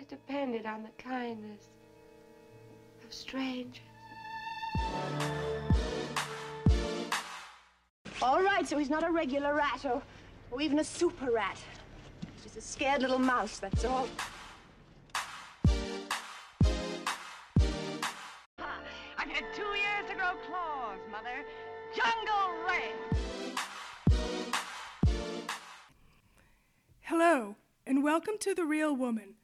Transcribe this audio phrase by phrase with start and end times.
[0.00, 1.68] always depended on the kindness
[3.04, 3.82] of strangers.
[8.22, 10.02] All right, so he's not a regular rat or,
[10.50, 11.58] or even a super rat.
[12.34, 14.08] He's just a scared little mouse, that's all.
[19.18, 21.44] I've had two years to grow claws, Mother.
[21.94, 22.92] Jungle Ray.
[27.02, 27.56] Hello,
[27.86, 29.34] and welcome to The Real Woman,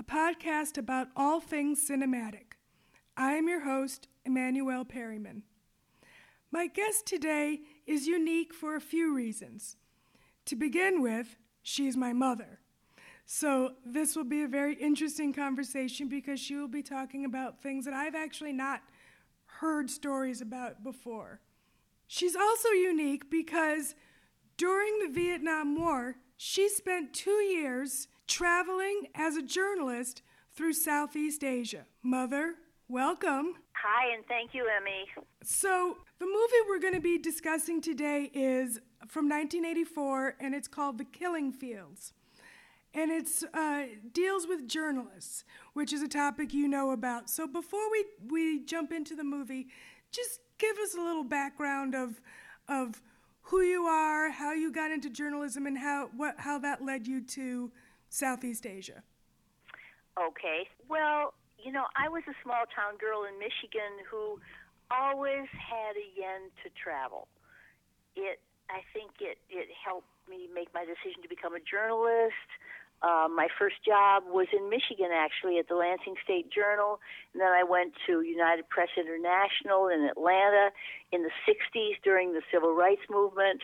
[0.00, 2.54] a podcast about all things cinematic.
[3.18, 5.42] I am your host, Emmanuel Perryman.
[6.50, 9.76] My guest today is unique for a few reasons.
[10.46, 12.60] To begin with, she's my mother.
[13.26, 17.84] So, this will be a very interesting conversation because she will be talking about things
[17.84, 18.80] that I've actually not
[19.44, 21.42] heard stories about before.
[22.06, 23.94] She's also unique because
[24.56, 30.22] during the Vietnam War, she spent two years traveling as a journalist
[30.54, 31.84] through Southeast Asia.
[32.02, 32.54] Mother,
[32.88, 33.54] welcome.
[33.72, 35.06] Hi, and thank you, Emmy.
[35.42, 40.98] So, the movie we're going to be discussing today is from 1984, and it's called
[40.98, 42.12] The Killing Fields.
[42.94, 43.82] And it uh,
[44.12, 47.28] deals with journalists, which is a topic you know about.
[47.28, 49.68] So, before we, we jump into the movie,
[50.12, 52.20] just give us a little background of,
[52.68, 53.02] of
[53.42, 57.20] who you are, how you got into journalism, and how, what, how that led you
[57.22, 57.72] to
[58.10, 59.02] Southeast Asia.
[60.18, 60.68] Okay.
[60.88, 64.40] Well, you know, I was a small town girl in Michigan who
[64.90, 67.28] always had a yen to travel.
[68.16, 72.50] It, I think it, it helped me make my decision to become a journalist.
[73.00, 77.00] Uh, my first job was in Michigan, actually, at the Lansing State Journal.
[77.32, 80.68] And then I went to United Press International in Atlanta
[81.10, 83.62] in the 60s during the Civil Rights Movement.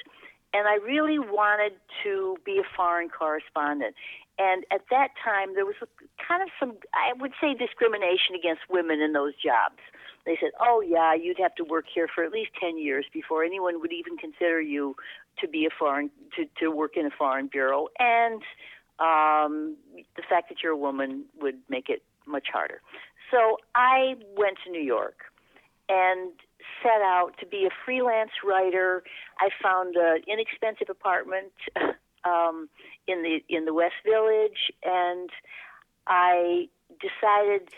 [0.55, 3.95] And I really wanted to be a foreign correspondent.
[4.39, 5.77] And at that time, there was
[6.21, 9.81] kind of some, I would say, discrimination against women in those jobs.
[10.27, 13.45] They said, oh, yeah, you'd have to work here for at least 10 years before
[13.45, 14.97] anyone would even consider you
[15.41, 17.89] to be a foreign, to, to work in a foreign bureau.
[17.99, 18.43] And
[18.99, 19.77] um,
[20.17, 22.83] the fact that you're a woman would make it much harder.
[23.31, 25.17] So I went to New York
[25.89, 26.33] and
[26.83, 29.03] set out to be a freelance writer.
[29.39, 31.53] I found an inexpensive apartment
[32.27, 32.69] um,
[33.07, 35.31] in the in the West Village, and
[36.07, 36.69] I
[37.01, 37.69] decided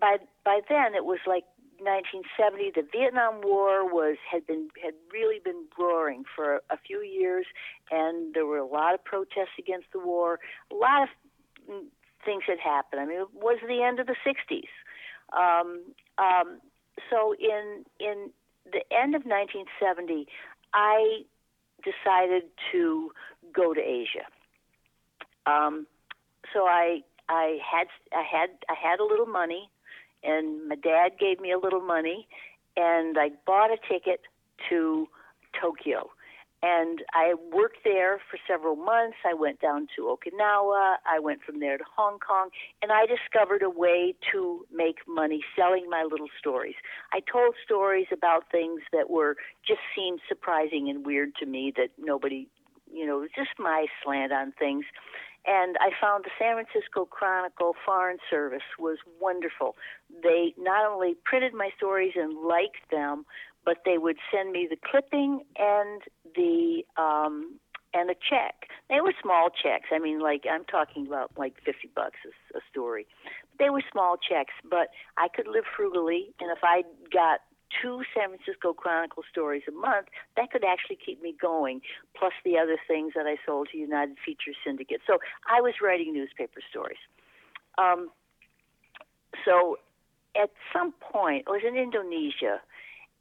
[0.00, 1.44] by by then it was like
[1.78, 2.72] 1970.
[2.74, 7.46] The Vietnam War was had been had really been roaring for a few years,
[7.90, 10.38] and there were a lot of protests against the war.
[10.70, 11.08] A lot of
[12.24, 13.00] things had happened.
[13.00, 14.70] I mean, it was the end of the 60s.
[15.32, 15.82] Um,
[16.18, 16.60] um,
[17.10, 18.30] so in in
[18.64, 20.28] the end of 1970,
[20.72, 21.22] I
[21.82, 23.10] decided to
[23.54, 24.26] go to Asia.
[25.46, 25.86] Um,
[26.52, 29.70] so I I had I had I had a little money
[30.22, 32.28] and my dad gave me a little money,
[32.76, 34.20] and I bought a ticket
[34.68, 35.08] to
[35.60, 36.10] Tokyo.
[36.64, 39.16] And I worked there for several months.
[39.26, 40.94] I went down to Okinawa.
[41.04, 42.50] I went from there to Hong Kong.
[42.80, 46.76] And I discovered a way to make money selling my little stories.
[47.12, 49.34] I told stories about things that were
[49.66, 52.46] just seemed surprising and weird to me that nobody,
[52.92, 54.84] you know, just my slant on things.
[55.44, 59.74] And I found the San Francisco Chronicle Foreign Service was wonderful.
[60.22, 63.24] They not only printed my stories and liked them,
[63.64, 66.02] but they would send me the clipping and
[66.36, 67.58] the um,
[67.94, 68.68] and a check.
[68.88, 69.88] They were small checks.
[69.92, 73.06] I mean, like I'm talking about like fifty bucks a, a story.
[73.58, 74.88] They were small checks, but
[75.18, 76.82] I could live frugally, and if I
[77.12, 77.40] got
[77.80, 81.80] two San Francisco Chronicle stories a month, that could actually keep me going,
[82.16, 85.00] plus the other things that I sold to United Feature Syndicate.
[85.06, 85.18] So
[85.48, 86.98] I was writing newspaper stories.
[87.78, 88.10] Um,
[89.44, 89.78] so
[90.36, 92.60] at some point, I was in Indonesia,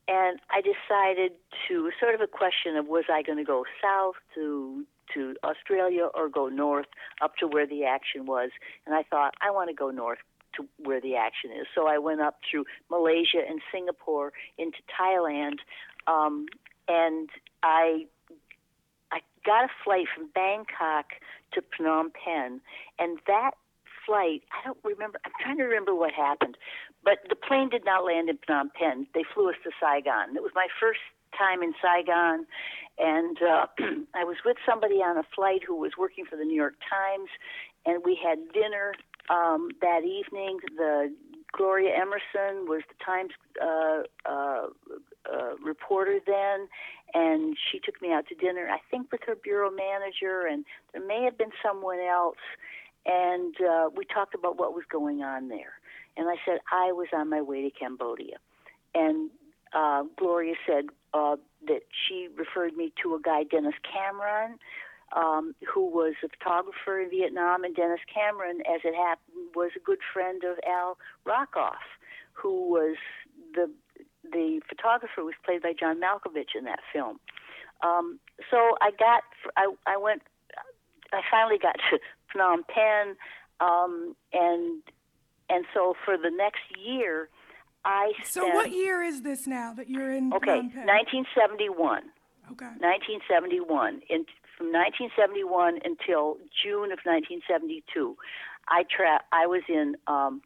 [0.07, 1.33] and I decided
[1.67, 6.07] to sort of a question of was I going to go south to to Australia
[6.13, 6.85] or go north
[7.21, 8.49] up to where the action was,
[8.85, 10.19] and I thought I want to go north
[10.55, 11.67] to where the action is.
[11.73, 15.57] So I went up through Malaysia and Singapore into Thailand,
[16.07, 16.45] um,
[16.87, 17.29] and
[17.63, 18.05] I
[19.11, 21.05] I got a flight from Bangkok
[21.53, 22.61] to Phnom Penh,
[22.99, 23.51] and that
[24.05, 25.19] flight I don't remember.
[25.25, 26.57] I'm trying to remember what happened,
[27.03, 29.07] but the plane did not land in Phnom Penh.
[29.13, 30.35] They flew us to Saigon.
[30.35, 30.99] It was my first
[31.37, 32.45] time in Saigon,
[32.97, 33.65] and uh,
[34.13, 37.29] I was with somebody on a flight who was working for the New York Times,
[37.85, 38.93] and we had dinner
[39.31, 40.59] um, that evening.
[40.77, 41.13] The
[41.57, 44.67] Gloria Emerson was the Times uh, uh,
[45.31, 46.67] uh, reporter then,
[47.13, 48.69] and she took me out to dinner.
[48.71, 52.43] I think with her bureau manager, and there may have been someone else.
[53.05, 55.73] and uh, we talked about what was going on there.
[56.17, 58.37] And I said I was on my way to Cambodia,
[58.93, 59.29] and
[59.73, 61.37] uh, Gloria said uh,
[61.67, 64.59] that she referred me to a guy, Dennis Cameron,
[65.13, 69.79] um, who was a photographer in Vietnam, and Dennis Cameron, as it happened, was a
[69.79, 71.83] good friend of Al Rockoff,
[72.33, 72.97] who was
[73.53, 73.69] the
[74.31, 77.19] the photographer was played by John Malkovich in that film.
[77.83, 78.19] Um,
[78.49, 79.23] so I got,
[79.57, 80.21] I, I went,
[81.11, 81.99] I finally got to
[82.33, 83.15] Phnom Penh,
[83.59, 84.81] um, and
[85.49, 87.27] and so for the next year,
[87.83, 88.27] I spent.
[88.27, 90.33] So what year is this now that you're in?
[90.33, 90.87] Okay, Phnom Penh?
[90.87, 92.03] 1971.
[92.51, 92.65] Okay.
[92.65, 94.01] 1971.
[94.09, 94.25] In
[94.61, 98.15] from 1971 until June of 1972,
[98.67, 99.97] I tra- I was in.
[100.05, 100.43] Um,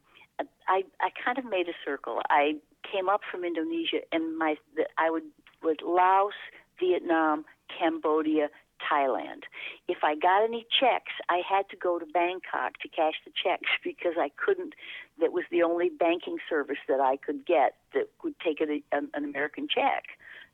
[0.68, 2.20] I I kind of made a circle.
[2.30, 2.56] I
[2.90, 4.56] came up from Indonesia, and my
[4.96, 5.24] I would
[5.62, 6.32] would Laos,
[6.80, 8.48] Vietnam, Cambodia,
[8.80, 9.44] Thailand.
[9.86, 13.68] If I got any checks, I had to go to Bangkok to cash the checks
[13.84, 14.72] because I couldn't.
[15.20, 19.24] That was the only banking service that I could get that would take an, an
[19.24, 20.04] American check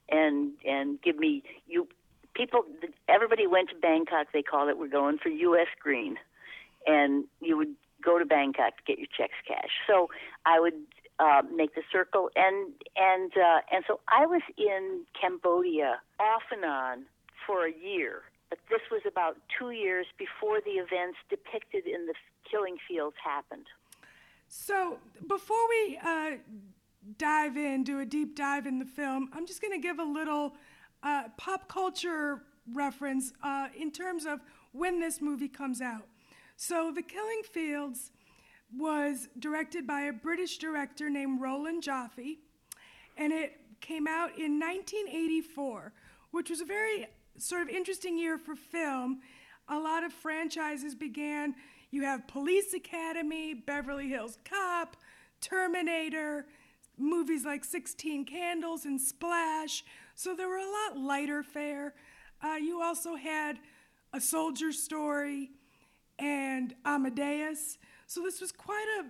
[0.08, 1.86] and and give me you
[2.34, 2.64] people.
[3.08, 4.28] Everybody went to Bangkok.
[4.32, 4.78] They called it.
[4.78, 5.68] We're going for U.S.
[5.80, 6.16] green,
[6.86, 7.74] and you would
[8.04, 9.70] go to Bangkok to get your checks cashed.
[9.86, 10.10] So
[10.44, 10.74] I would
[11.18, 16.64] uh, make the circle, and and uh, and so I was in Cambodia off and
[16.64, 17.04] on
[17.46, 18.22] for a year.
[18.50, 22.14] But this was about two years before the events depicted in the
[22.50, 23.66] killing fields happened.
[24.48, 26.32] So before we uh,
[27.16, 30.04] dive in, do a deep dive in the film, I'm just going to give a
[30.04, 30.52] little
[31.02, 34.40] uh, pop culture reference uh, in terms of
[34.72, 36.06] when this movie comes out.
[36.56, 38.12] So, The Killing Fields
[38.76, 42.38] was directed by a British director named Roland Joffe,
[43.16, 45.92] and it came out in 1984,
[46.30, 49.20] which was a very sort of interesting year for film.
[49.68, 51.54] A lot of franchises began.
[51.90, 54.96] You have Police Academy, Beverly Hills Cop,
[55.40, 56.46] Terminator,
[56.96, 59.84] movies like 16 Candles and Splash.
[60.14, 61.94] So there were a lot lighter fare.
[62.42, 63.58] Uh, you also had
[64.12, 65.50] A Soldier Story
[66.18, 67.78] and Amadeus.
[68.06, 69.04] So this was quite a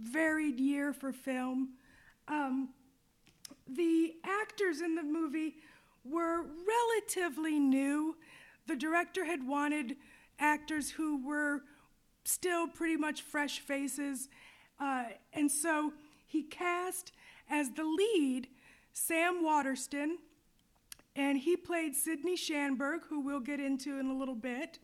[0.00, 1.74] varied year for film.
[2.28, 2.70] Um,
[3.68, 5.56] the actors in the movie
[6.04, 8.16] were relatively new.
[8.66, 9.96] The director had wanted
[10.38, 11.62] actors who were
[12.24, 14.28] still pretty much fresh faces,
[14.80, 15.92] uh, and so
[16.26, 17.12] he cast
[17.50, 18.48] as the lead
[18.92, 20.18] Sam Waterston,
[21.16, 24.78] and he played Sidney Schanberg, who we'll get into in a little bit.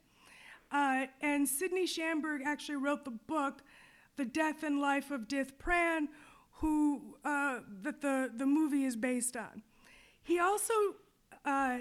[0.71, 3.63] Uh, and Sidney Schanberg actually wrote the book,
[4.17, 6.09] The Death and Life of Dith Pran,
[6.61, 9.63] who uh, that the, the movie is based on.
[10.23, 10.75] He also
[11.45, 11.79] uh,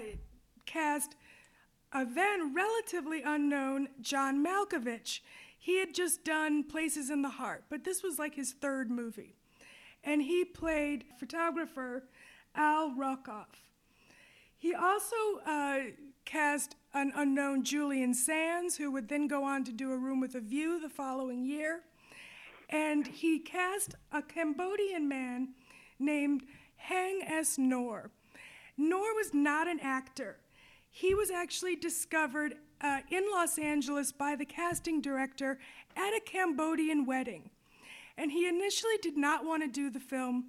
[0.64, 1.16] cast
[1.92, 5.20] a then relatively unknown John Malkovich.
[5.58, 9.36] He had just done Places in the Heart, but this was like his third movie.
[10.04, 12.04] And he played photographer
[12.58, 13.62] Al Rockoff.
[14.56, 15.16] He also
[15.46, 15.78] uh,
[16.24, 20.34] cast an unknown Julian Sands, who would then go on to do A Room with
[20.34, 21.82] a View the following year.
[22.68, 25.54] And he cast a Cambodian man
[25.98, 26.42] named
[26.76, 27.56] Haing S.
[27.56, 28.10] Ngor.
[28.78, 30.38] Ngor was not an actor.
[30.90, 35.58] He was actually discovered uh, in Los Angeles by the casting director
[35.96, 37.50] at a Cambodian wedding.
[38.16, 40.46] And he initially did not want to do the film,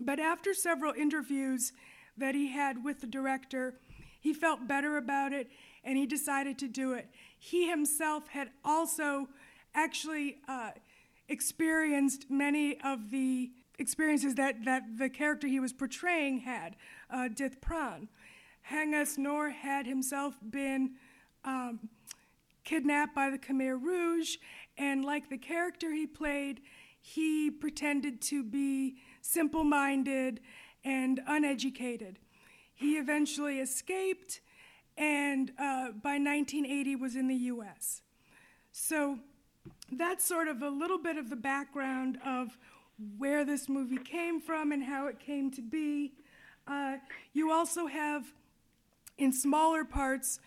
[0.00, 1.72] but after several interviews
[2.16, 3.74] that he had with the director,
[4.20, 5.48] he felt better about it
[5.84, 7.08] and he decided to do it.
[7.38, 9.28] He himself had also
[9.74, 10.70] actually uh,
[11.28, 16.76] experienced many of the experiences that, that the character he was portraying had,
[17.10, 18.08] uh, Dith Pran.
[18.62, 19.16] Haing S.
[19.62, 20.92] Had himself been
[21.44, 21.88] um,
[22.64, 24.38] kidnapped by the Khmer Rouge,
[24.76, 26.60] and like the character he played,
[27.00, 30.40] he pretended to be simple minded
[30.84, 32.18] and uneducated.
[32.74, 34.40] He eventually escaped
[34.96, 38.02] and uh, by 1980 was in the US.
[38.72, 39.18] So
[39.90, 42.56] that's sort of a little bit of the background of
[43.18, 46.12] where this movie came from and how it came to be.
[46.66, 46.96] Uh,
[47.32, 48.24] you also have,
[49.18, 50.40] in smaller parts,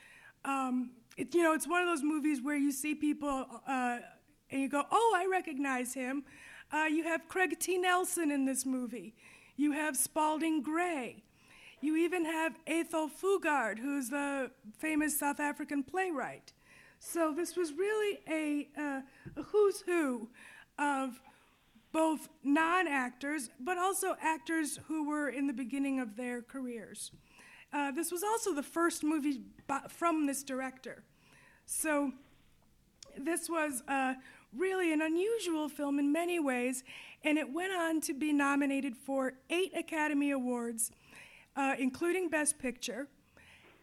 [0.45, 3.99] um, it, you know, it's one of those movies where you see people uh,
[4.49, 6.23] and you go, oh, I recognize him.
[6.71, 7.77] Uh, you have Craig T.
[7.77, 9.15] Nelson in this movie.
[9.55, 11.23] You have Spalding Gray.
[11.81, 16.53] You even have Athol Fugard, who's the famous South African playwright.
[16.99, 19.01] So this was really a, uh,
[19.37, 20.29] a who's who
[20.77, 21.19] of
[21.91, 27.11] both non actors, but also actors who were in the beginning of their careers.
[27.73, 29.41] Uh, this was also the first movie
[29.89, 31.03] from this director.
[31.65, 32.11] So
[33.17, 34.15] this was uh,
[34.55, 36.83] really an unusual film in many ways,
[37.23, 40.91] and it went on to be nominated for eight Academy Awards,
[41.55, 43.07] uh, including Best Picture,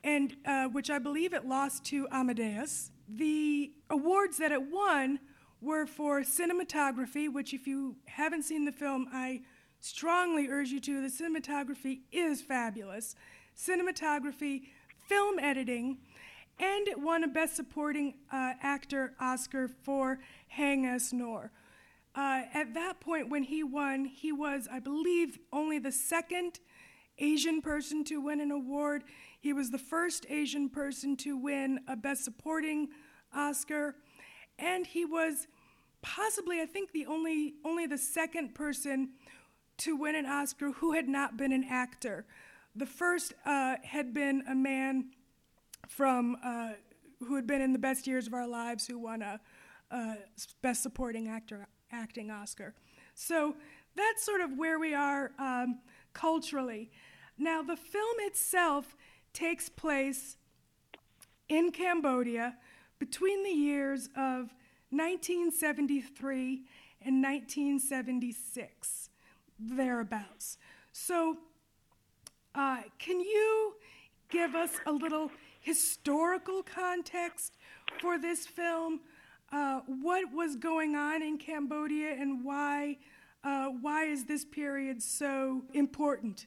[0.03, 2.91] and uh, which I believe it lost to Amadeus.
[3.09, 5.21] The awards that it won
[5.61, 9.43] were for cinematography, which, if you haven't seen the film, I
[9.81, 11.01] strongly urge you to.
[11.01, 13.15] The cinematography is fabulous.
[13.57, 14.63] Cinematography,
[15.09, 15.99] film editing,
[16.59, 21.13] and it won a Best Supporting uh, Actor Oscar for Haing S.
[21.13, 21.51] Ngor
[22.15, 26.61] Uh, at that point, when he won, he was, I believe, only the second
[27.19, 29.05] Asian person to win an award.
[29.39, 32.89] He was the first Asian person to win a Best Supporting
[33.35, 33.97] Oscar,
[34.59, 35.47] and he was
[36.03, 39.11] possibly, I think, the only only the second person
[39.79, 42.25] to win an Oscar who had not been an actor.
[42.75, 45.11] The first uh, had been a man
[45.89, 46.73] from uh,
[47.21, 49.41] who had been in the best years of our lives, who won a,
[49.91, 50.17] a
[50.63, 52.75] Best Supporting Actor acting Oscar.
[53.15, 53.57] So
[53.97, 55.81] that's sort of where we are um,
[56.13, 56.91] culturally.
[57.39, 58.97] Now, the film itself
[59.33, 60.37] takes place
[61.49, 62.57] in Cambodia
[62.99, 64.55] between the years of
[64.91, 66.65] 1973
[67.03, 69.11] and 1976,
[69.59, 70.59] thereabouts.
[70.93, 71.37] So,
[72.55, 73.75] uh, can you
[74.31, 77.53] give us a little historical context
[78.01, 79.01] for this film?
[79.57, 82.99] Uh, what was going on in Cambodia and why,
[83.43, 86.45] uh, why is this period so important?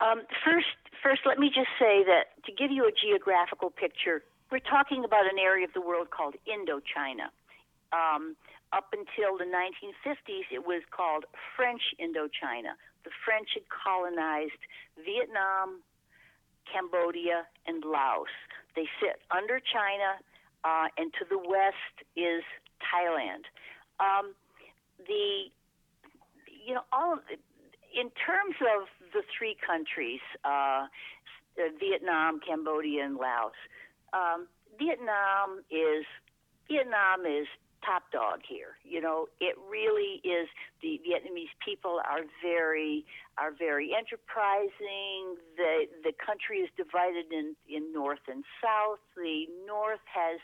[0.00, 0.66] Um, first,
[1.00, 5.30] first, let me just say that to give you a geographical picture, we're talking about
[5.30, 7.30] an area of the world called Indochina.
[7.92, 8.34] Um,
[8.72, 12.74] up until the 1950s, it was called French Indochina.
[13.04, 14.58] The French had colonized
[14.98, 15.86] Vietnam,
[16.66, 18.34] Cambodia, and Laos.
[18.74, 20.18] They sit under China,
[20.64, 22.42] uh, and to the west is
[22.82, 23.44] Thailand.
[24.00, 24.34] Um,
[25.06, 25.50] the
[26.66, 27.18] you know all
[27.94, 30.86] in terms of the three countries, uh,
[31.78, 33.52] Vietnam, Cambodia, and Laos.
[34.12, 36.04] Um, Vietnam is
[36.68, 37.46] Vietnam is
[37.84, 38.78] top dog here.
[38.84, 40.48] You know, it really is.
[40.82, 43.04] The Vietnamese people are very
[43.38, 45.36] are very enterprising.
[45.56, 49.00] The the country is divided in in north and south.
[49.16, 50.40] The north has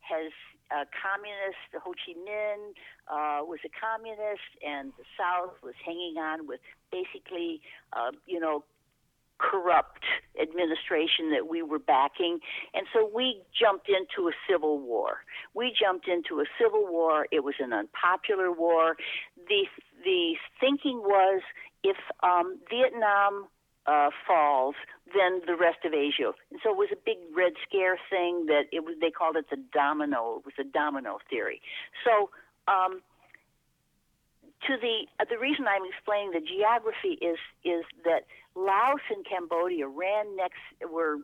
[0.00, 0.32] has
[0.70, 1.72] a communist.
[1.82, 2.76] Ho Chi Minh
[3.08, 6.60] uh, was a communist, and the South was hanging on with
[6.92, 7.60] basically,
[7.92, 8.64] uh, you know,
[9.38, 10.04] corrupt
[10.40, 12.38] administration that we were backing.
[12.74, 15.18] And so we jumped into a civil war.
[15.54, 17.26] We jumped into a civil war.
[17.30, 18.96] It was an unpopular war.
[19.48, 19.66] The,
[20.04, 21.42] the thinking was
[21.84, 23.48] if um, Vietnam
[23.86, 24.74] uh, falls,
[25.14, 26.32] then the rest of Asia.
[26.50, 28.96] And so it was a big Red Scare thing that it was.
[29.00, 30.40] They called it the domino.
[30.40, 31.62] It was a domino theory.
[32.04, 32.28] So
[32.68, 33.00] um,
[34.66, 39.86] to the uh, the reason I'm explaining the geography is is that Laos and Cambodia
[39.86, 40.60] ran next
[40.90, 41.18] were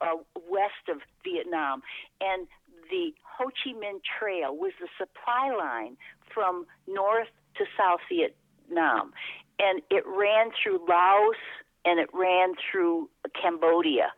[0.00, 0.16] uh,
[0.48, 1.82] west of Vietnam,
[2.20, 2.46] and
[2.90, 5.96] the Ho Chi Minh Trail was the supply line
[6.32, 9.12] from north to South Vietnam,
[9.58, 11.36] and it ran through Laos
[11.84, 13.08] and it ran through
[13.40, 14.12] Cambodia,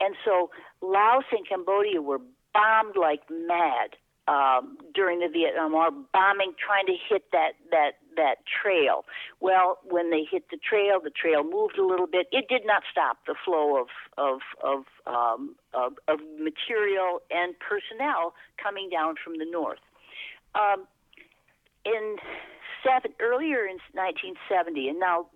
[0.00, 0.50] and so
[0.82, 2.20] Laos and Cambodia were
[2.52, 3.94] bombed like mad
[4.30, 9.04] um, during the Vietnam War, bombing, trying to hit that that that trail.
[9.40, 12.26] Well, when they hit the trail, the trail moved a little bit.
[12.32, 13.88] It did not stop the flow of
[14.18, 19.80] of of um, of, of material and personnel coming down from the north.
[20.54, 20.86] Um,
[21.84, 22.16] in
[22.84, 25.26] seven earlier in 1970, and now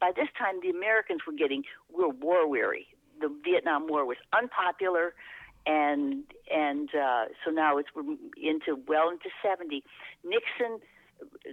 [0.00, 2.86] by this time the Americans were getting were war weary.
[3.20, 5.12] The Vietnam War was unpopular
[5.68, 7.88] and and uh, so now it's
[8.40, 9.84] into well into 70.
[10.24, 10.80] Nixon,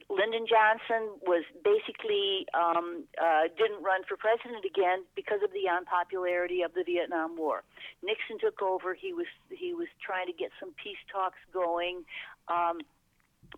[0.10, 6.62] Lyndon Johnson was basically um, uh, didn't run for president again because of the unpopularity
[6.62, 7.63] of the Vietnam War.
[8.03, 8.93] Nixon took over.
[8.93, 12.05] He was he was trying to get some peace talks going.
[12.48, 12.81] Um,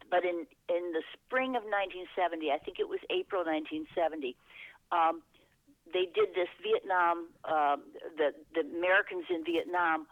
[0.10, 4.36] but in in the spring of 1970, I think it was April 1970,
[4.92, 5.22] um,
[5.94, 7.28] they did this Vietnam.
[7.44, 7.78] Uh,
[8.16, 10.08] the the Americans in Vietnam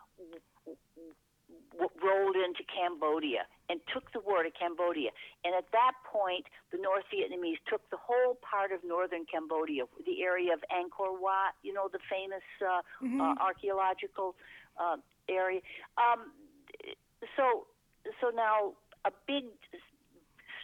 [1.80, 5.10] rolled into Cambodia and took the war to Cambodia.
[5.44, 10.24] And at that point, the North Vietnamese took the whole part of northern Cambodia, the
[10.24, 13.22] area of Angkor Wat, you know, the famous uh, mm-hmm.
[13.22, 14.36] uh, archaeological
[14.80, 14.98] uh,
[15.30, 15.62] area.
[15.98, 16.32] Um,
[17.36, 17.66] so,
[18.22, 18.74] so now
[19.06, 19.46] a big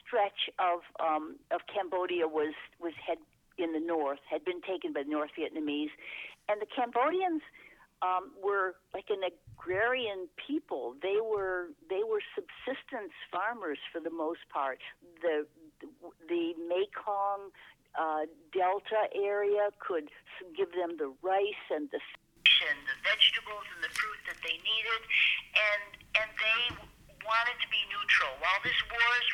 [0.06, 3.18] stretch of um, of Cambodia was was had
[3.58, 5.94] in the north had been taken by the North Vietnamese,
[6.50, 7.42] and the Cambodians
[8.02, 10.96] um, were like an agrarian people.
[11.02, 14.80] They were they were subsistence farmers for the most part.
[15.22, 15.46] The
[16.28, 17.54] the Mekong
[17.98, 20.10] uh, Delta area could
[20.56, 22.02] give them the rice and the
[22.62, 25.02] and the vegetables and the fruit that they needed,
[25.54, 25.84] and
[26.22, 26.62] and they
[27.26, 28.34] wanted to be neutral.
[28.42, 29.30] While this war is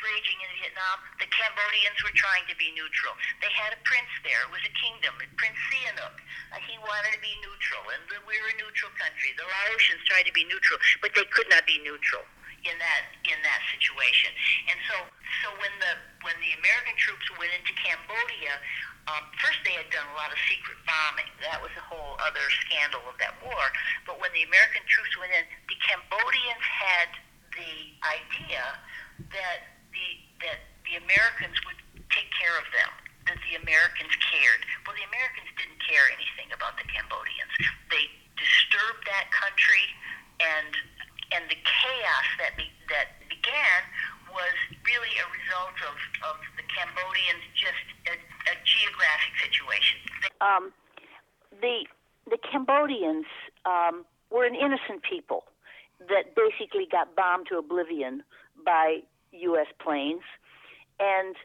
[0.48, 3.12] in Vietnam, the Cambodians were trying to be neutral.
[3.44, 4.40] They had a prince there.
[4.48, 6.16] It was a kingdom, Prince Sihanouk.
[6.52, 9.36] Uh, he wanted to be neutral, and we were a neutral country.
[9.36, 12.24] The Laotians tried to be neutral, but they could not be neutral
[12.66, 14.32] in that in that situation.
[14.66, 14.96] And so
[15.44, 15.92] so when the
[16.26, 18.58] when the American troops went into Cambodia,
[19.06, 21.28] um, first they had done a lot of secret bombing.
[21.44, 23.62] That was a whole other scandal of that war.
[24.08, 27.08] But when the American troops went in, the Cambodians had
[27.54, 28.64] the idea
[29.34, 30.08] that the
[30.44, 31.80] that the Americans would
[32.10, 32.90] take care of them,
[33.28, 34.62] that the Americans cared.
[34.86, 37.52] Well, the Americans didn't care anything about the Cambodians.
[37.92, 39.84] They disturbed that country,
[40.40, 40.72] and
[41.34, 43.80] and the chaos that be, that began
[44.32, 44.56] was
[44.88, 49.98] really a result of, of the Cambodians just a, a geographic situation.
[50.40, 50.72] Um,
[51.60, 51.84] the
[52.30, 53.26] the Cambodians
[53.64, 55.44] um, were an innocent people
[56.08, 58.22] that basically got bombed to oblivion
[58.64, 59.66] by U.S.
[59.82, 60.22] planes,
[60.98, 61.36] and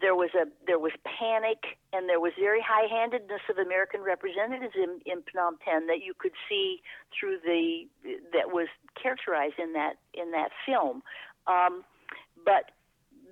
[0.00, 5.00] there was a there was panic and there was very high-handedness of American representatives in,
[5.04, 6.80] in Phnom Penh that you could see
[7.18, 7.88] through the
[8.32, 8.68] that was
[9.00, 11.02] characterized in that in that film.
[11.46, 11.82] Um,
[12.44, 12.70] but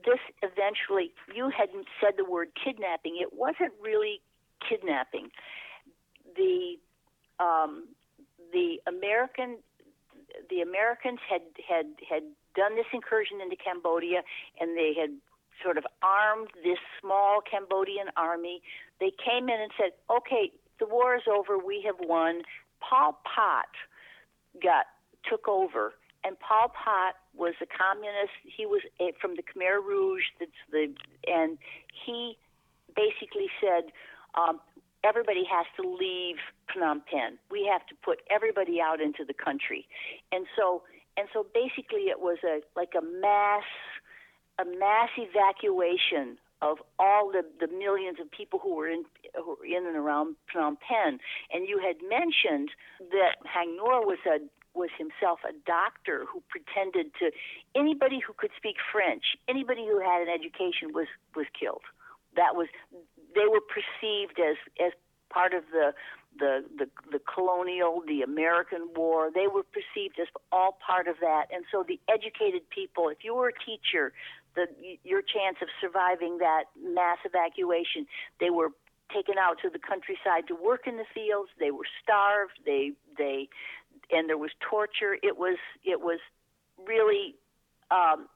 [0.04, 3.18] this eventually, you hadn't said the word kidnapping.
[3.20, 4.20] It wasn't really
[4.66, 5.30] kidnapping.
[6.36, 6.76] The
[7.38, 7.88] um,
[8.52, 9.58] the American
[10.50, 12.22] the Americans had had had
[12.58, 14.26] done this incursion into Cambodia,
[14.58, 15.14] and they had
[15.62, 18.62] sort of armed this small Cambodian army.
[18.98, 20.50] They came in and said, "Okay,
[20.82, 21.56] the war is over.
[21.56, 22.42] We have won."
[22.80, 23.70] Pol Pot
[24.62, 24.86] got
[25.28, 28.34] took over, and Pol Pot was a communist.
[28.44, 30.24] He was a, from the Khmer Rouge.
[30.38, 30.94] That's the
[31.26, 31.58] and
[32.04, 32.36] he
[32.94, 33.92] basically said,
[34.34, 34.60] um,
[35.04, 36.36] everybody has to leave
[36.70, 37.38] Phnom Penh.
[37.50, 39.86] We have to put everybody out into the country,
[40.32, 40.82] and so
[41.18, 43.66] and so basically it was a like a mass
[44.58, 49.04] a mass evacuation of all the, the millions of people who were in
[49.34, 51.18] who were in and around Phnom Penh.
[51.52, 52.70] And you had mentioned
[53.10, 54.38] that Haing Ngor was a
[54.74, 57.30] was himself a doctor who pretended to
[57.74, 61.82] anybody who could speak French, anybody who had an education was was killed.
[62.36, 62.68] That was
[63.34, 64.92] they were perceived as as
[65.30, 65.92] part of the
[66.38, 69.30] the, the the colonial, the American war.
[69.32, 73.08] They were perceived as all part of that, and so the educated people.
[73.08, 74.12] If you were a teacher,
[74.54, 74.66] the
[75.04, 78.06] your chance of surviving that mass evacuation,
[78.40, 78.70] they were
[79.12, 81.50] taken out to the countryside to work in the fields.
[81.58, 82.58] They were starved.
[82.64, 83.48] They they
[84.10, 85.16] and there was torture.
[85.22, 86.20] It was it was
[86.86, 87.34] really
[87.90, 88.28] um,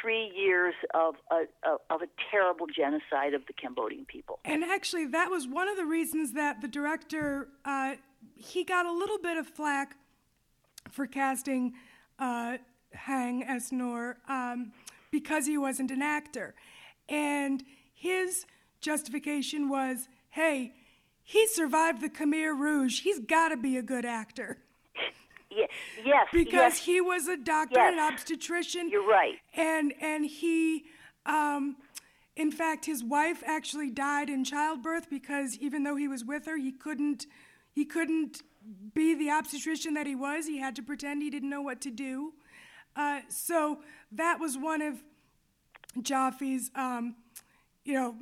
[0.00, 1.44] three years of a,
[1.90, 4.38] of a terrible genocide of the Cambodian people.
[4.44, 7.94] And actually, that was one of the reasons that the director uh,
[8.34, 9.96] he got a little bit of flack
[10.90, 11.74] for casting
[12.18, 12.58] uh,
[12.94, 13.70] Haing S.
[13.70, 14.72] Ngor um,
[15.10, 16.54] because he wasn't an actor,
[17.08, 17.62] and
[17.94, 18.46] his
[18.80, 20.74] justification was, "Hey,
[21.22, 23.02] he survived the Khmer Rouge.
[23.02, 24.58] He's got to be a good actor."
[25.50, 26.28] Yes.
[26.32, 26.84] Because yes.
[26.84, 27.92] he was a doctor yes.
[27.92, 28.88] and obstetrician.
[28.88, 29.36] You're right.
[29.54, 30.84] And and he
[31.26, 31.76] um
[32.36, 36.56] in fact his wife actually died in childbirth because even though he was with her,
[36.56, 37.26] he couldn't
[37.72, 38.42] he couldn't
[38.94, 40.46] be the obstetrician that he was.
[40.46, 42.34] He had to pretend he didn't know what to do.
[42.96, 43.80] Uh, so
[44.12, 45.02] that was one of
[45.98, 47.16] Joffe's, um,
[47.84, 48.14] you know,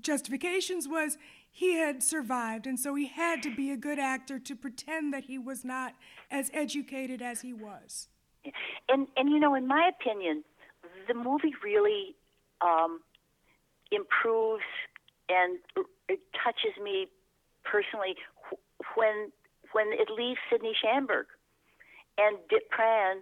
[0.00, 1.16] justifications was
[1.58, 5.24] he had survived, and so he had to be a good actor to pretend that
[5.24, 5.92] he was not
[6.30, 8.08] as educated as he was.
[8.88, 10.44] And and you know, in my opinion,
[11.08, 12.14] the movie really
[12.60, 13.00] um,
[13.90, 14.62] improves
[15.28, 15.58] and
[16.08, 17.08] it touches me
[17.64, 18.14] personally
[18.94, 19.32] when
[19.72, 21.26] when it leaves Sidney Schanberg
[22.18, 23.18] and Dith Pran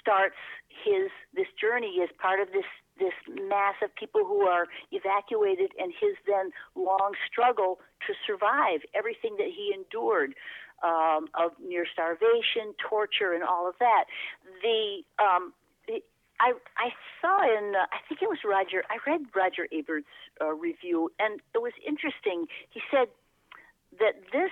[0.00, 0.40] starts
[0.82, 2.64] his this journey as part of this
[2.98, 3.14] this
[3.48, 9.48] mass of people who are evacuated and his then long struggle to survive everything that
[9.48, 10.34] he endured
[10.82, 14.04] um, of near starvation, torture, and all of that.
[14.62, 15.52] The, um,
[16.40, 18.82] I I saw in uh, I think it was Roger.
[18.90, 20.06] I read Roger Ebert's
[20.40, 22.46] uh, review, and it was interesting.
[22.70, 23.08] He said
[23.98, 24.50] that this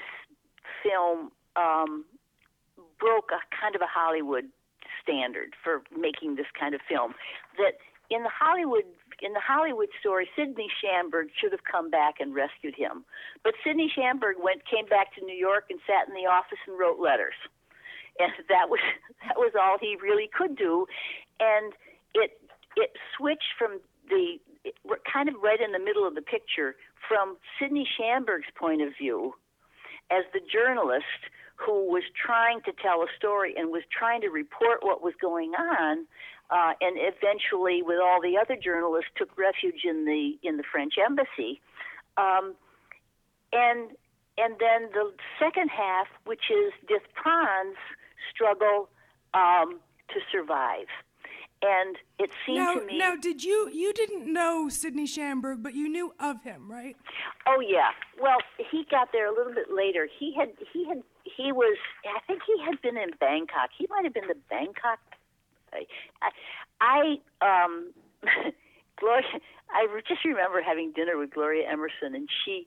[0.82, 2.04] film um,
[2.98, 4.46] broke a kind of a Hollywood
[5.02, 7.14] standard for making this kind of film.
[7.58, 7.78] That
[8.10, 8.84] in the Hollywood
[9.22, 13.04] in the Hollywood story, Sidney Schanberg should have come back and rescued him,
[13.44, 16.78] but Sidney Schanberg went came back to New York and sat in the office and
[16.78, 17.38] wrote letters,
[18.18, 18.80] and that was
[19.26, 20.86] that was all he really could do,
[21.40, 21.72] and
[22.14, 22.40] it
[22.76, 24.74] it switched from the it,
[25.10, 26.76] kind of right in the middle of the picture
[27.08, 29.34] from Sidney Schanberg's point of view
[30.10, 34.82] as the journalist who was trying to tell a story and was trying to report
[34.82, 36.06] what was going on
[36.52, 40.94] uh, and eventually with all the other journalists took refuge in the in the French
[41.04, 41.60] embassy
[42.16, 42.54] um,
[43.52, 43.90] and
[44.38, 47.76] and then the second half which is Dith Pran's
[48.32, 48.88] struggle
[49.34, 50.86] um, to survive
[51.62, 52.98] and it seemed now, to me.
[52.98, 56.96] Now, did you you didn't know Sidney Schanberg, but you knew of him, right?
[57.46, 57.90] Oh yeah.
[58.20, 58.38] Well,
[58.70, 60.08] he got there a little bit later.
[60.18, 61.78] He had he had he was.
[62.04, 63.70] I think he had been in Bangkok.
[63.76, 64.98] He might have been the Bangkok.
[65.72, 67.92] I, I um,
[68.98, 69.24] Gloria.
[69.70, 72.66] I just remember having dinner with Gloria Emerson, and she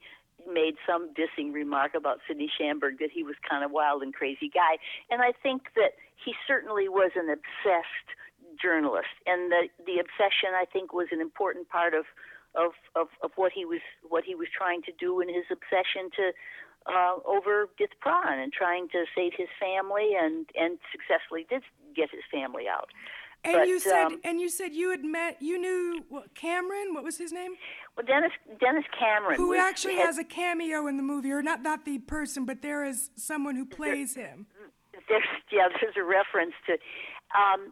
[0.52, 4.50] made some dissing remark about Sidney Schanberg that he was kind of wild and crazy
[4.50, 4.78] guy,
[5.10, 8.10] and I think that he certainly was an obsessed
[8.62, 12.06] journalist, and the the obsession I think was an important part of
[12.56, 16.10] of of, of what he was what he was trying to do in his obsession
[16.15, 16.32] to
[16.86, 21.63] uh, over Dith Pran and trying to save his family and and successfully did
[21.95, 22.89] get his family out.
[23.43, 26.93] And But, you said, um, and you said you had met, you knew what, Cameron.
[26.95, 27.53] What was his name?
[27.95, 31.43] Well, Dennis Dennis Cameron, Who was, actually had, has a cameo in the movie, or
[31.43, 34.47] not not the person, but there is someone who plays him.
[35.08, 36.73] there's yeah there's a reference to
[37.38, 37.71] um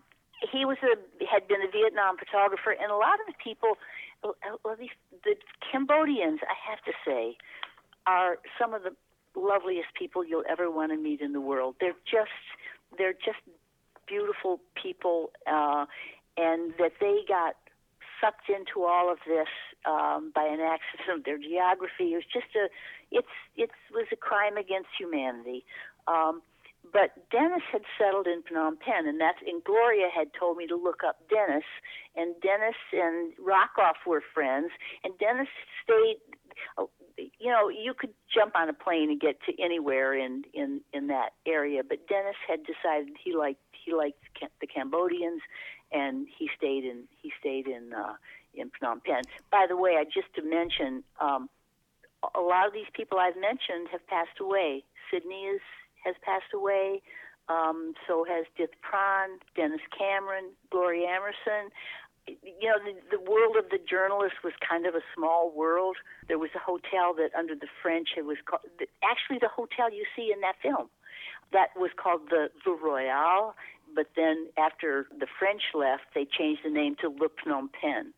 [0.51, 3.77] he was a had been a Vietnam photographer and a lot of the people
[4.63, 5.35] well these the
[5.71, 7.37] Cambodians I have to say
[8.05, 8.93] are some of the
[9.39, 12.29] loveliest people you'll ever want to meet in the world they're just
[12.97, 13.39] they're just
[14.07, 15.85] beautiful people uh
[16.37, 17.55] and that they got
[18.23, 19.47] sucked into all of this
[19.85, 22.13] um, by an accident of their geography.
[22.13, 22.69] It was just a,
[23.11, 25.65] it's it was a crime against humanity.
[26.07, 26.41] Um,
[26.91, 30.75] but Dennis had settled in Phnom Penh, and that's and Gloria had told me to
[30.75, 31.63] look up Dennis,
[32.15, 34.71] and Dennis and Rockoff were friends,
[35.03, 35.47] and Dennis
[35.83, 36.17] stayed.
[36.77, 40.81] oh, You know, you could jump on a plane and get to anywhere in in
[40.93, 44.19] in that area, but Dennis had decided he liked he liked
[44.61, 45.41] the Cambodians,
[45.91, 48.15] and he stayed in he stayed in uh,
[48.53, 49.23] in Phnom Penh.
[49.51, 51.49] By the way, I just to mention, um,
[52.35, 54.83] a lot of these people I've mentioned have passed away.
[55.11, 55.61] Sydney is
[56.03, 57.01] has passed away.
[57.49, 61.71] Um, so has Dith Pran, Dennis Cameron, Gloria Emerson.
[62.25, 65.97] You know, the, the world of the journalist was kind of a small world.
[66.29, 68.63] There was a hotel that, under the French, it was called.
[69.03, 70.87] Actually, the hotel you see in that film,
[71.51, 73.55] that was called the Le Royal.
[73.95, 78.13] But then, after the French left, they changed the name to Le Phnom Penh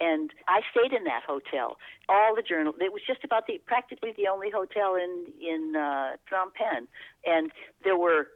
[0.00, 1.76] and I stayed in that hotel.
[2.08, 6.16] All the journal it was just about the practically the only hotel in in uh,
[6.30, 6.88] Phnom Penh,
[7.24, 7.52] and
[7.84, 8.28] there were.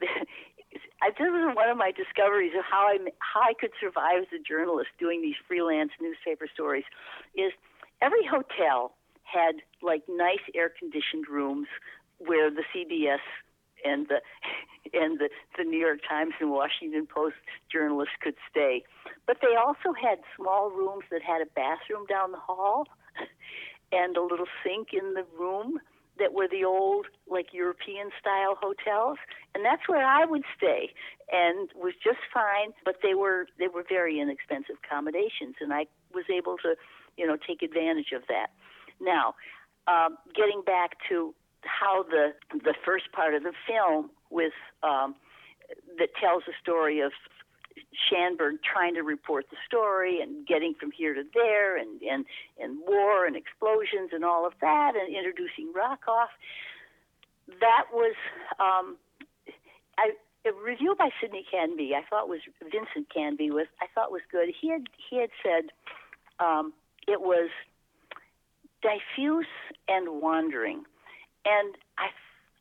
[1.00, 4.28] I, this was one of my discoveries of how I how I could survive as
[4.38, 6.84] a journalist doing these freelance newspaper stories.
[7.34, 7.52] Is
[8.00, 11.68] every hotel had like nice air conditioned rooms
[12.18, 13.24] where the CBS
[13.84, 14.20] and the
[14.92, 17.36] and the, the New York Times and Washington Post
[17.70, 18.84] journalists could stay.
[19.26, 22.86] But they also had small rooms that had a bathroom down the hall
[23.92, 25.78] and a little sink in the room
[26.18, 29.18] that were the old like European style hotels
[29.54, 30.90] and that's where I would stay
[31.30, 36.24] and was just fine but they were they were very inexpensive accommodations and I was
[36.28, 36.74] able to
[37.16, 38.48] you know take advantage of that
[39.00, 39.34] now
[39.86, 45.14] um, getting back to how the the first part of the film with um,
[45.98, 47.12] that tells the story of
[48.08, 52.24] Schanberg trying to report the story and getting from here to there and and
[52.58, 56.28] and war and explosions and all of that and introducing Rockoff.
[57.60, 58.14] That was
[58.60, 58.96] um,
[59.96, 60.12] I,
[60.46, 61.94] a review by Sidney Canby.
[61.94, 64.48] I thought was Vincent Canby was I thought was good.
[64.60, 65.70] He had he had said
[66.40, 66.72] um,
[67.06, 67.50] it was
[68.82, 69.46] diffuse
[69.88, 70.84] and wandering,
[71.48, 72.08] and I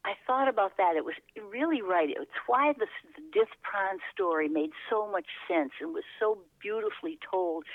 [0.06, 0.96] I thought about that.
[0.96, 1.16] It was
[1.52, 2.10] really right.
[2.10, 2.88] It's why the,
[3.36, 7.66] Dith Pran story made so much sense and was so beautifully told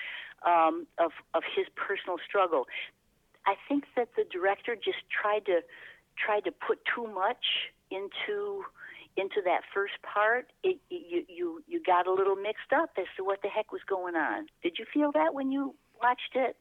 [0.46, 2.66] um, of of his personal struggle.
[3.44, 5.60] I think that the director just tried to
[6.16, 7.44] tried to put too much
[7.90, 8.64] into
[9.16, 10.52] into that first part.
[10.62, 13.82] It, you you you got a little mixed up as to what the heck was
[13.86, 14.46] going on.
[14.62, 16.56] Did you feel that when you watched it?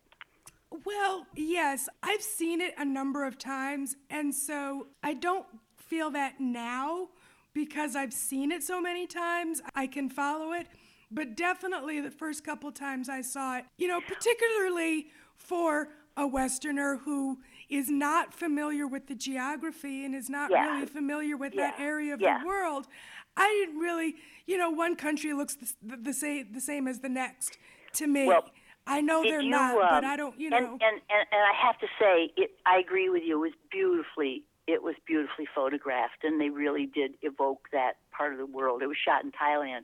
[0.85, 5.45] Well, yes, I've seen it a number of times, and so I don't
[5.77, 7.09] feel that now
[7.53, 9.61] because I've seen it so many times.
[9.75, 10.67] I can follow it.
[11.13, 16.95] but definitely the first couple times I saw it, you know, particularly for a Westerner
[17.03, 20.63] who is not familiar with the geography and is not Yeah.
[20.71, 22.39] really familiar with that area of Yeah.
[22.39, 22.87] the world.
[23.35, 24.15] I didn't really,
[24.47, 27.57] you know, one country looks the, the, the same the same as the next
[27.95, 28.27] to me.
[28.27, 28.49] Well,
[28.87, 30.71] I know Did they're you, not, but um, I don't, you and, know.
[30.73, 32.51] And, and and I have to say, it.
[32.65, 33.43] I agree with you.
[33.43, 34.43] It was beautifully.
[34.67, 38.81] It was beautifully photographed, and they really did evoke that part of the world.
[38.81, 39.81] It was shot in Thailand,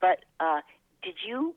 [0.00, 0.60] but uh,
[1.02, 1.54] did you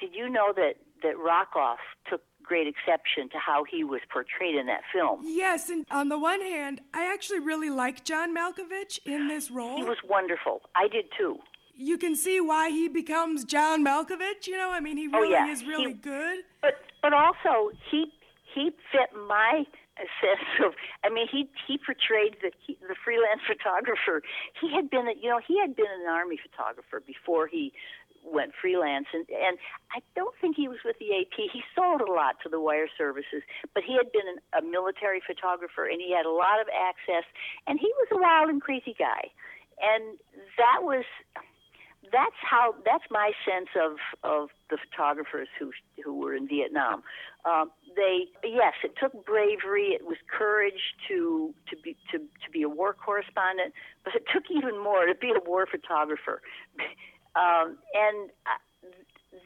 [0.00, 4.66] did you know that that Rockoff took great exception to how he was portrayed in
[4.66, 5.20] that film?
[5.24, 9.76] Yes, and on the one hand, I actually really like John Malkovich in this role.
[9.76, 10.62] He was wonderful.
[10.74, 11.38] I did too.
[11.76, 14.46] You can see why he becomes John Malkovich.
[14.46, 15.48] You know, I mean, he Oh, really yeah.
[15.50, 16.44] is really He- good.
[16.62, 18.12] But but also he
[18.54, 19.64] he fit my
[20.20, 20.72] sense of.
[21.04, 24.22] I mean, he he portrayed the he, the freelance photographer.
[24.60, 27.72] He had been a, you know he had been an army photographer before he
[28.28, 29.56] went freelance and and
[29.94, 31.36] I don't think he was with the AP.
[31.52, 35.22] He sold a lot to the wire services, but he had been an, a military
[35.24, 37.22] photographer and he had a lot of access
[37.68, 39.30] and he was a wild and crazy guy.
[39.80, 40.18] And
[40.58, 41.04] that was
[42.12, 45.72] that's how that's my sense of of the photographers who
[46.04, 47.02] who were in Vietnam.
[47.44, 52.62] Um, they yes, it took bravery, it was courage to to be to to be
[52.62, 56.42] a war correspondent, but it took even more to be a war photographer.
[57.36, 58.88] Um, and uh,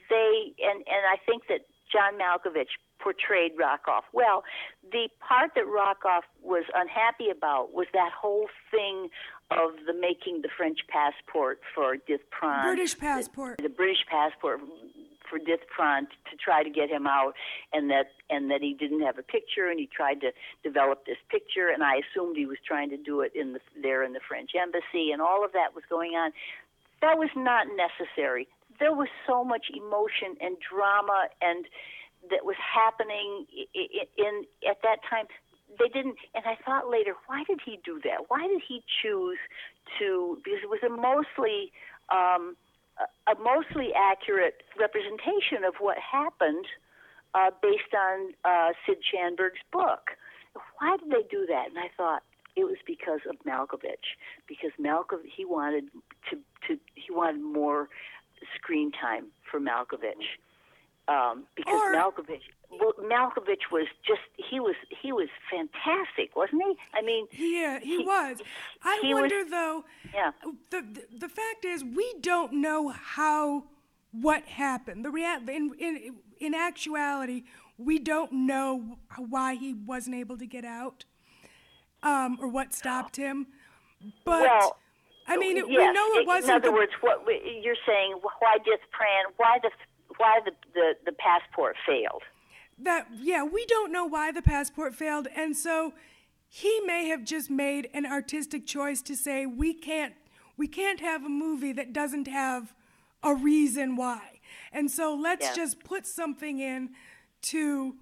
[0.08, 2.70] they and and I think that John Malkovich
[3.00, 4.44] portrayed Rockoff well.
[4.92, 9.08] The part that Rockoff was unhappy about was that whole thing
[9.50, 13.58] of the making the French passport for Dith Pran British passport.
[13.58, 14.60] the British passport
[15.28, 17.34] for Dith Pran to try to get him out,
[17.72, 20.32] and that and that he didn't have a picture, and he tried to
[20.62, 24.02] develop this picture, and I assumed he was trying to do it in the there
[24.02, 26.32] in the French embassy, and all of that was going on.
[27.00, 28.46] That was not necessary.
[28.78, 31.66] There was so much emotion and drama and
[32.30, 35.26] that was happening i- i- in at that time
[35.78, 38.28] they didn't and i thought later why did he do that?
[38.28, 39.38] Why did he choose
[39.98, 41.72] to because it was a mostly
[42.10, 42.56] um
[43.26, 46.66] a, mostly accurate representation of what happened
[47.34, 50.10] uh based on uh sid Schanberg's book.
[50.78, 51.68] Why did they do that?
[51.68, 52.22] And i thought
[52.56, 55.84] it was because of malkovich because malkovich he wanted
[56.30, 57.88] to to he wanted more
[58.56, 60.38] screen time for malkovich
[61.10, 66.74] um, because Or- Malkovich, well, Malkovich was just he was he was fantastic, wasn't he?
[66.94, 68.40] I mean, Yeah, he, He- was.
[68.82, 69.84] I he was- wonder though.
[70.14, 70.30] yeah,
[70.70, 73.64] The, the the fact is, we don't know how
[74.12, 75.04] what happened.
[75.04, 77.44] The rea- in in in actuality,
[77.78, 81.04] we don't know why he wasn't able to get out,
[82.02, 83.46] um, or what stopped him.
[84.24, 84.76] But well,
[85.26, 86.50] I mean, it, yes, we know it wasn't.
[86.50, 89.70] In other the- words, what we- you're saying, why Dith Pran, why the
[90.16, 92.22] why the, the the passport failed?
[92.82, 95.92] That yeah we don't know why the passport failed and so
[96.48, 100.14] he may have just made an artistic choice to say we can't
[100.56, 102.74] we can't have a movie that doesn't have
[103.22, 104.40] a reason why.
[104.72, 105.54] And so let's Yeah.
[105.54, 106.90] just put something in
[107.42, 107.94] to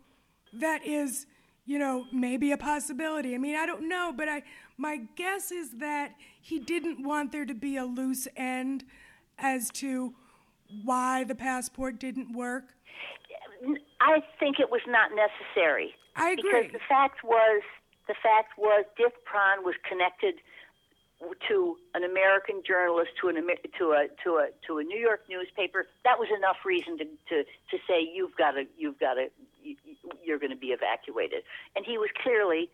[0.55, 1.27] that is
[1.67, 3.35] you know maybe a possibility.
[3.35, 4.43] I mean i don't know but i
[4.79, 8.85] my guess is that he didn't want there to be a loose end
[9.39, 10.15] as to
[10.85, 12.75] why the passport didn't work
[14.01, 15.95] I think it was not necessary.
[16.17, 16.51] I agree.
[16.51, 17.63] Because the fact was,
[18.07, 20.35] the fact was, Dith Pran was connected
[21.49, 25.87] to an American journalist, to an to a to a to a New York newspaper.
[26.05, 29.27] That was enough reason to to, to say you've got to you've got to
[29.63, 29.77] you,
[30.25, 31.43] you're going to be evacuated.
[31.75, 32.71] And he was clearly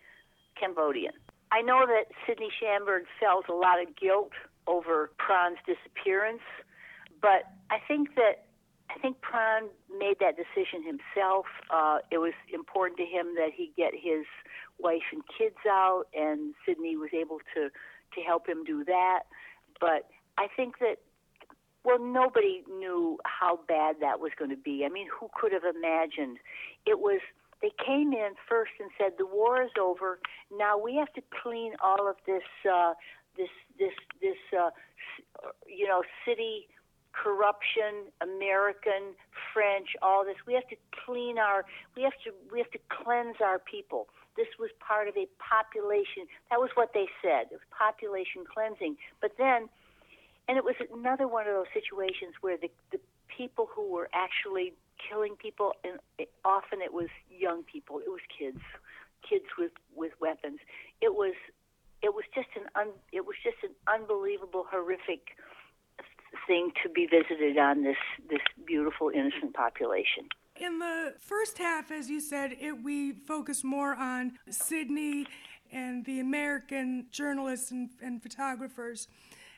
[0.61, 1.15] Cambodian.
[1.53, 4.33] I know that Sidney Schanberg felt a lot of guilt
[4.67, 6.43] over Pran's disappearance,
[7.21, 8.45] but I think that
[8.91, 9.69] I think Pran
[9.99, 11.47] made that decision himself.
[11.71, 14.25] Uh, it was important to him that he get his
[14.79, 17.71] wife and kids out, and Sydney was able to
[18.15, 19.21] to help him do that.
[19.81, 20.99] But I think that
[21.85, 24.85] well, nobody knew how bad that was going to be.
[24.87, 26.39] I mean, who could have imagined?
[26.87, 27.21] It was.
[27.63, 30.19] They came in first and said the war is over.
[30.53, 32.93] Now we have to clean all of this, uh,
[33.39, 34.69] this, this, this, uh,
[35.67, 36.69] you know, city
[37.15, 39.15] corruption, American,
[39.53, 40.37] French, all this.
[40.47, 41.65] We have to clean our.
[41.97, 42.35] We have to.
[42.51, 44.09] We have to cleanse our people.
[44.37, 46.27] This was part of a population.
[46.51, 47.55] That was what they said.
[47.55, 48.97] It was population cleansing.
[49.23, 49.69] But then,
[50.49, 52.99] and it was another one of those situations where the the
[53.29, 55.99] people who were actually killing people, and
[56.45, 58.01] often it was young people.
[58.01, 58.61] It was kids,
[59.23, 60.59] kids with with weapons.
[61.01, 61.35] It was.
[62.03, 65.41] It was just an un, it was just an unbelievable, horrific
[66.47, 67.97] thing to be visited on this
[68.29, 70.29] this beautiful innocent population.
[70.57, 75.27] In the first half, as you said, it, we focus more on Sydney
[75.73, 79.09] and the American journalists and, and photographers.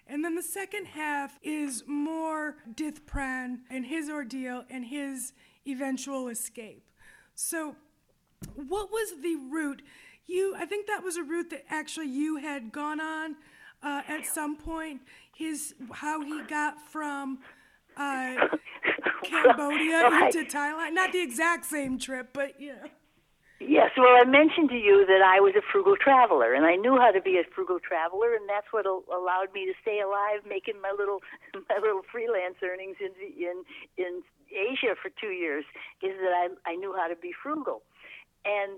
[0.07, 5.33] And then the second half is more Dith Pran and his ordeal and his
[5.67, 6.85] eventual escape.
[7.35, 7.77] So,
[8.55, 9.83] what was the route?
[10.27, 13.37] You, I think that was a route that actually you had gone on
[13.83, 15.01] uh, at some point.
[15.37, 17.41] His how he got from
[17.97, 18.49] uh,
[19.25, 20.35] Cambodia right.
[20.35, 20.95] into Thailand.
[20.95, 22.89] Not the exact same trip, but know.
[23.59, 26.99] Yes, well, I mentioned to you that I was a frugal traveler, and I knew
[27.01, 30.45] how to be a frugal traveler, and that's what al- allowed me to stay alive,
[30.45, 31.21] making my little
[31.69, 33.65] my little freelance earnings in in
[33.97, 34.21] in
[34.53, 35.65] Asia for two years.
[36.03, 37.81] Is that I I knew how to be frugal,
[38.45, 38.77] and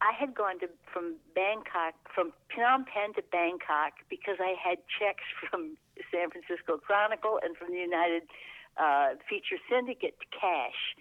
[0.00, 5.24] I had gone to from Bangkok from Phnom Penh to Bangkok because I had checks
[5.50, 5.76] from
[6.12, 8.24] San Francisco Chronicle and from the United
[8.76, 10.96] uh, Feature Syndicate to cash.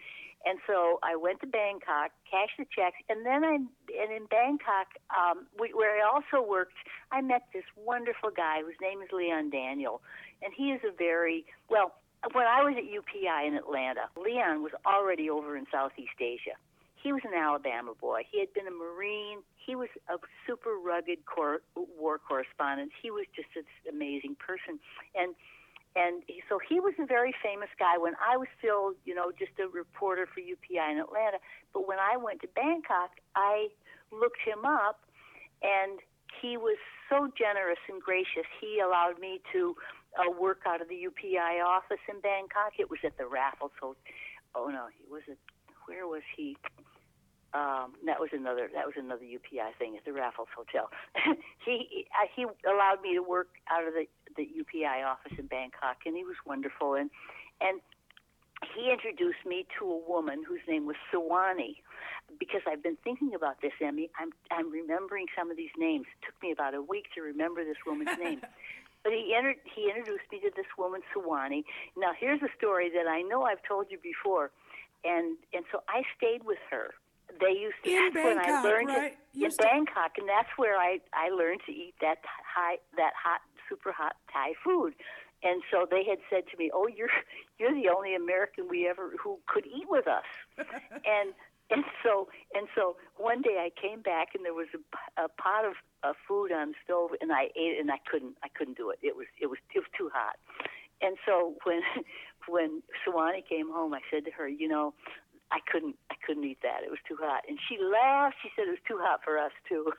[0.46, 4.94] And so I went to Bangkok, cashed the checks, and then I and in Bangkok,
[5.10, 6.78] um, we, where I also worked,
[7.12, 10.02] I met this wonderful guy whose name is Leon Daniel,
[10.44, 11.96] and he is a very well.
[12.34, 16.58] When I was at UPI in Atlanta, Leon was already over in Southeast Asia.
[17.06, 18.26] He was an Alabama boy.
[18.26, 19.46] He had been a Marine.
[19.62, 22.94] He was a super rugged cor- war correspondent.
[22.98, 23.62] He was just an
[23.94, 24.82] amazing person,
[25.14, 25.38] and
[25.96, 29.30] and he, so he was a very famous guy when I was still, you know,
[29.38, 31.38] just a reporter for UPI in Atlanta.
[31.78, 33.70] But when I went to Bangkok, I
[34.12, 35.06] looked him up,
[35.62, 36.02] and
[36.42, 38.50] he was so generous and gracious.
[38.60, 39.78] He allowed me to
[40.18, 42.82] uh, work out of the UPI office in Bangkok.
[42.82, 44.02] It was at the Raffles Hotel.
[44.56, 45.38] Oh no, he was at
[45.86, 46.58] where was he?
[47.56, 50.90] Um, that was another that was another UPI thing at the Raffles Hotel.
[51.66, 56.04] he uh, he allowed me to work out of the the UPI office in Bangkok,
[56.06, 56.96] and he was wonderful.
[56.96, 57.10] And
[57.62, 57.80] and
[58.76, 61.78] he introduced me to a woman whose name was Sawani.
[62.40, 66.08] Because I've been thinking about this, Emmy, I'm I'm remembering some of these names.
[66.12, 68.42] It took me about a week to remember this woman's name.
[69.04, 71.64] But he entered, he introduced me to this woman, Sawani.
[71.96, 74.52] Now here's a story that I know I've told you before,
[75.06, 76.96] and and so I stayed with her
[77.40, 79.18] they used to In when I learned right?
[79.34, 83.14] to, in to- Bangkok, and that's where I I learned to eat that high that
[83.22, 84.94] hot super hot Thai food.
[85.44, 87.10] And so they had said to me, "Oh, you're
[87.60, 90.24] you're the only American we ever who could eat with us."
[90.58, 91.34] and
[91.70, 95.66] and so and so one day I came back and there was a, a pot
[95.66, 98.78] of, of food on the stove and I ate it and I couldn't I couldn't
[98.78, 99.00] do it.
[99.02, 100.38] It was it was it was too hot.
[101.02, 101.82] And so when
[102.48, 104.94] when Sawani came home, I said to her, you know,
[105.52, 106.84] I couldn't I couldn't eat that.
[106.84, 107.44] It was too hot.
[107.48, 108.38] And she laughed.
[108.42, 109.92] She said it was too hot for us too.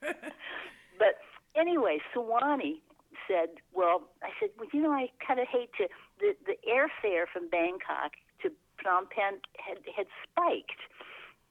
[0.00, 1.18] but
[1.54, 2.80] anyway, Sawani
[3.26, 5.88] said, "Well, I said, well, you know, I kind of hate to
[6.20, 8.12] the the airfare from Bangkok
[8.42, 10.82] to Phnom Penh had had spiked,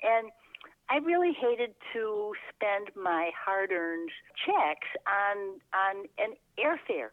[0.01, 0.31] and
[0.89, 4.11] I really hated to spend my hard-earned
[4.45, 7.09] checks on on an airfare."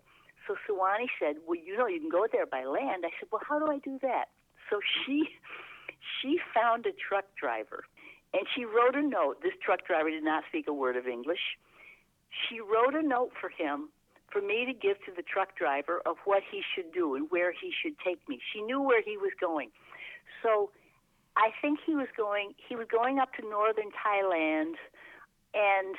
[0.46, 3.42] So Suwani said, "Well, you know, you can go there by land." I said, "Well,
[3.46, 4.26] how do I do that?"
[4.68, 5.36] So she
[6.20, 7.84] she found a truck driver
[8.32, 9.42] and she wrote a note.
[9.42, 11.58] This truck driver did not speak a word of English.
[12.48, 13.88] She wrote a note for him
[14.30, 17.52] for me to give to the truck driver of what he should do and where
[17.52, 18.38] he should take me.
[18.52, 19.70] She knew where he was going.
[20.42, 20.70] So
[21.36, 24.74] I think he was going he was going up to northern Thailand
[25.54, 25.96] and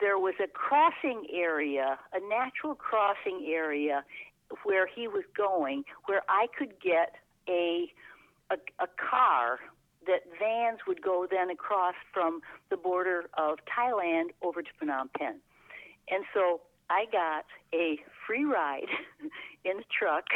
[0.00, 4.04] there was a crossing area, a natural crossing area
[4.62, 7.14] where he was going where I could get
[7.48, 7.90] a
[8.50, 9.58] a, a car
[10.06, 15.40] that vans would go then across from the border of Thailand over to Phnom Penh.
[16.10, 18.88] And so I got a free ride
[19.64, 20.26] in a truck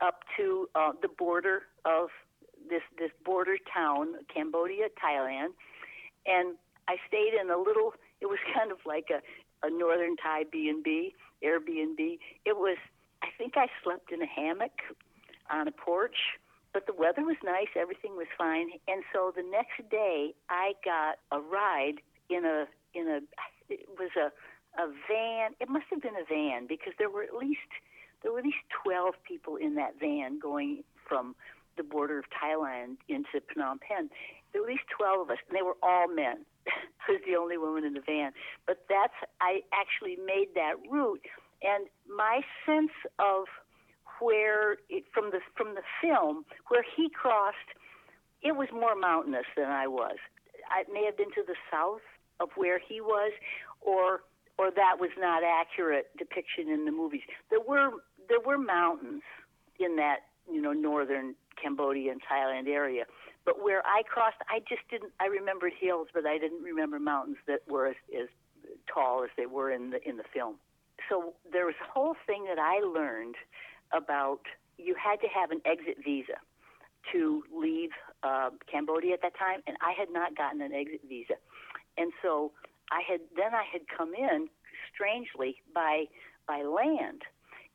[0.00, 2.08] up to uh, the border of
[2.68, 5.48] this this border town, Cambodia, Thailand,
[6.26, 6.56] and
[6.88, 7.94] I stayed in a little.
[8.20, 9.20] It was kind of like a
[9.66, 12.18] a northern Thai B and B, Airbnb.
[12.44, 12.76] It was.
[13.22, 14.72] I think I slept in a hammock
[15.50, 16.16] on a porch,
[16.72, 17.68] but the weather was nice.
[17.76, 23.08] Everything was fine, and so the next day I got a ride in a in
[23.08, 23.20] a.
[23.68, 24.32] It was a
[24.80, 25.52] a van.
[25.60, 27.60] It must have been a van because there were at least
[28.22, 31.34] there were at least twelve people in that van going from
[31.76, 34.08] the border of Thailand into Phnom Penh.
[34.52, 36.44] There were at least twelve of us, and they were all men.
[37.08, 38.32] I was the only woman in the van.
[38.66, 41.24] But that's I actually made that route,
[41.62, 43.44] and my sense of
[44.20, 47.56] where it, from the from the film where he crossed,
[48.42, 50.16] it was more mountainous than I was.
[50.70, 52.02] I may have been to the south
[52.40, 53.32] of where he was,
[53.80, 54.22] or
[54.58, 57.22] or that was not accurate depiction in the movies.
[57.50, 57.90] There were
[58.28, 59.22] there were mountains
[59.78, 63.04] in that you know northern Cambodia and Thailand area.
[63.44, 65.12] But where I crossed, I just didn't.
[65.20, 68.28] I remembered hills, but I didn't remember mountains that were as, as
[68.92, 70.56] tall as they were in the in the film.
[71.08, 73.34] So there was a whole thing that I learned
[73.92, 74.40] about.
[74.78, 76.40] You had to have an exit visa
[77.12, 77.90] to leave
[78.22, 81.34] uh, Cambodia at that time, and I had not gotten an exit visa,
[81.98, 82.52] and so
[82.90, 84.48] I had then I had come in
[84.92, 86.06] strangely by
[86.46, 87.22] by land,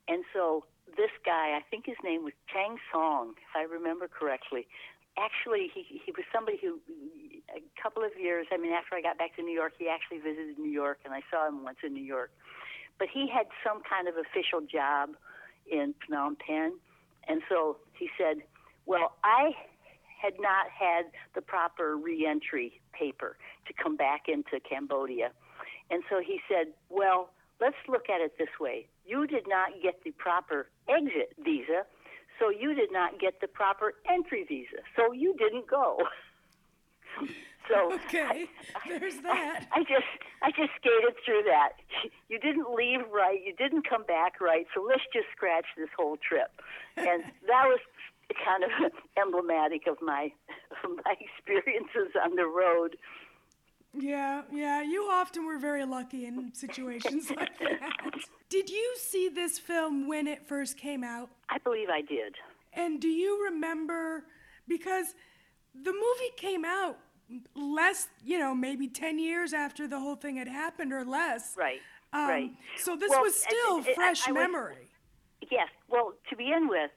[0.08, 0.64] and so
[0.96, 4.68] this guy, I think his name was Chang Song, if I remember correctly.
[5.18, 6.80] Actually, he he was somebody who
[7.52, 8.48] a couple of years.
[8.52, 11.14] I mean, after I got back to New York, he actually visited New York, and
[11.14, 12.32] I saw him once in New York.
[13.00, 15.10] But he had some kind of official job
[15.72, 16.74] in Phnom Penh,
[17.28, 18.44] and so he said,
[18.86, 19.56] "Well, I
[20.22, 21.06] had not had
[21.36, 23.38] the proper reentry paper
[23.68, 25.32] to come back into Cambodia,"
[25.90, 28.86] and so he said, "Well." Let's look at it this way.
[29.04, 31.88] You did not get the proper exit visa,
[32.40, 35.98] so you did not get the proper entry visa, so you didn't go.
[37.68, 38.48] So okay,
[38.88, 39.68] there's that.
[39.72, 40.12] I, I just
[40.42, 41.74] I just skated through that.
[42.30, 43.40] You didn't leave right.
[43.44, 44.66] You didn't come back right.
[44.76, 46.52] So let's just scratch this whole trip.
[46.98, 47.80] And that was
[48.46, 50.32] kind of emblematic of my
[50.84, 52.98] of my experiences on the road.
[53.94, 54.82] Yeah, yeah.
[54.82, 57.94] You often were very lucky in situations like that.
[58.50, 61.30] Did you see this film when it first came out?
[61.50, 62.36] I believe I did.
[62.74, 64.26] And do you remember
[64.68, 65.16] because
[65.74, 66.98] the movie came out
[67.56, 71.56] less, you know, maybe 10 years after the whole thing had happened or less.
[71.58, 71.80] Right.
[72.14, 72.52] Um, right.
[72.78, 74.90] So this Well, was still it- it- fresh I- I was- memory.
[75.52, 75.70] Yes.
[75.88, 76.92] Well, to begin with,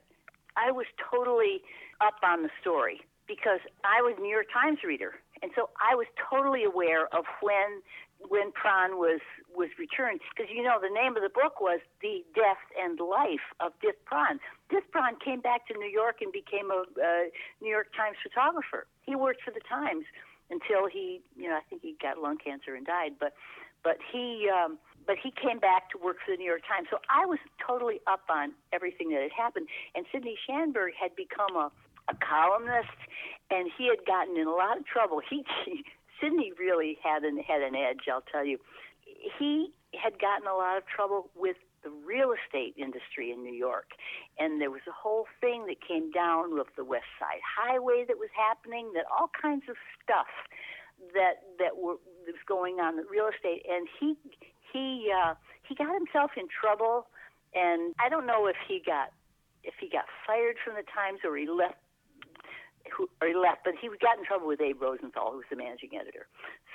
[0.56, 1.62] I was totally
[2.00, 5.94] up on the story because I was a New York Times reader, and so I
[5.94, 7.82] was totally aware of when
[8.28, 9.20] when Pran was
[9.54, 10.20] was returned.
[10.34, 13.98] Because you know the name of the book was The Death and Life of Dith
[14.04, 14.38] Pran.
[14.70, 18.86] Dith Pran came back to New York and became a uh, New York Times photographer.
[19.02, 20.04] He worked for the Times
[20.50, 23.14] until he, you know, I think he got lung cancer and died.
[23.18, 23.34] But
[23.82, 26.88] but he um, but he came back to work for the New York Times.
[26.90, 29.66] So I was totally up on everything that had happened.
[29.94, 31.70] And Sidney Schanberg had become a,
[32.08, 32.94] a columnist,
[33.50, 35.20] and he had gotten in a lot of trouble.
[35.28, 35.84] He, he
[36.20, 38.58] Sidney really had an had an edge, I'll tell you.
[39.38, 43.92] He had gotten a lot of trouble with the real estate industry in New York,
[44.38, 48.18] and there was a whole thing that came down with the West Side Highway that
[48.18, 50.28] was happening, that all kinds of stuff
[51.14, 51.96] that that were
[52.26, 54.14] that was going on with real estate, and he
[54.72, 55.34] he uh,
[55.66, 57.08] he got himself in trouble,
[57.54, 59.10] and I don't know if he got
[59.64, 61.79] if he got fired from the Times or he left
[62.88, 65.56] who, or he left, but he got in trouble with Abe Rosenthal, who was the
[65.56, 66.26] managing editor.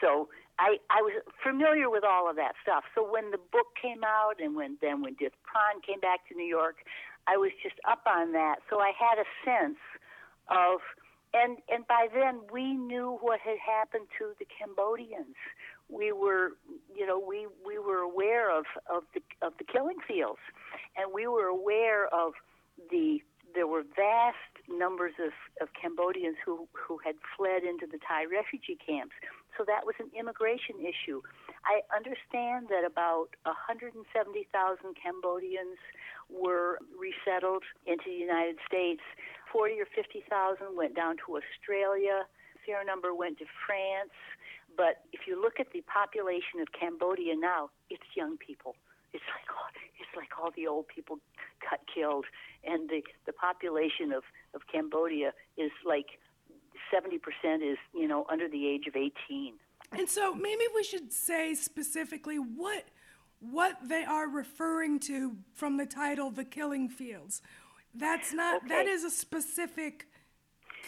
[0.02, 0.30] So
[0.60, 2.84] I, I was familiar with all of that stuff.
[2.94, 6.36] So when the book came out, and when then when Dith Pran came back to
[6.36, 6.78] New York,
[7.28, 8.58] I was just up on that.
[8.70, 9.82] So I had a sense
[10.50, 10.80] of,
[11.34, 15.36] and and by then we knew what had happened to the Cambodians.
[15.90, 16.58] We were,
[16.96, 20.42] you know, we we were aware of of the of the killing fields,
[20.98, 22.34] and we were aware of
[22.90, 23.20] the
[23.54, 28.78] there were vast numbers of, of Cambodians who, who had fled into the Thai refugee
[28.78, 29.14] camps.
[29.58, 31.22] So that was an immigration issue.
[31.64, 34.04] I understand that about 170,000
[35.00, 35.80] Cambodians
[36.28, 39.02] were resettled into the United States.
[39.52, 42.28] 40 or 50,000 went down to Australia.
[42.66, 44.14] Fair number went to France.
[44.76, 48.76] But if you look at the population of Cambodia now, it's young people.
[49.16, 51.24] It's like all, it's like all the old people
[51.64, 52.26] got killed,
[52.68, 54.24] and the the population of
[54.56, 56.20] of Cambodia is like
[56.92, 59.54] seventy percent is you know under the age of eighteen.
[59.92, 62.86] And so maybe we should say specifically what
[63.40, 67.42] what they are referring to from the title The Killing Fields.
[67.94, 68.90] That's not that Okay.
[68.90, 70.08] is a specific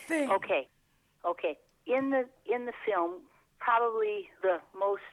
[0.08, 0.32] thing.
[0.32, 0.68] Okay,
[1.26, 1.58] okay.
[1.86, 3.22] In the in the film,
[3.60, 5.04] probably the most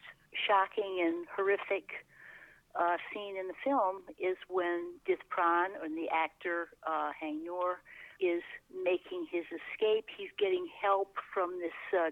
[0.46, 1.90] shocking and horrific
[2.74, 7.74] uh, scene in the film is when Dith Pran, and the actor uh, Haing Ngor,
[8.21, 10.07] is making his escape.
[10.17, 12.11] He's getting help from this uh,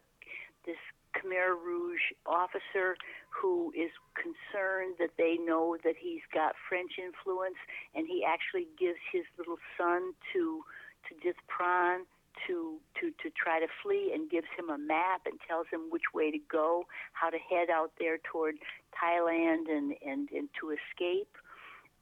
[0.67, 0.81] this
[1.17, 2.97] Khmer Rouge officer
[3.29, 7.59] who is concerned that they know that he's got French influence,
[7.95, 10.63] and he actually gives his little son to
[11.09, 12.05] to Dith Pran
[12.47, 16.15] to to to try to flee and gives him a map and tells him which
[16.15, 18.57] way to go, how to head out there toward
[18.97, 21.37] Thailand and and, and to escape.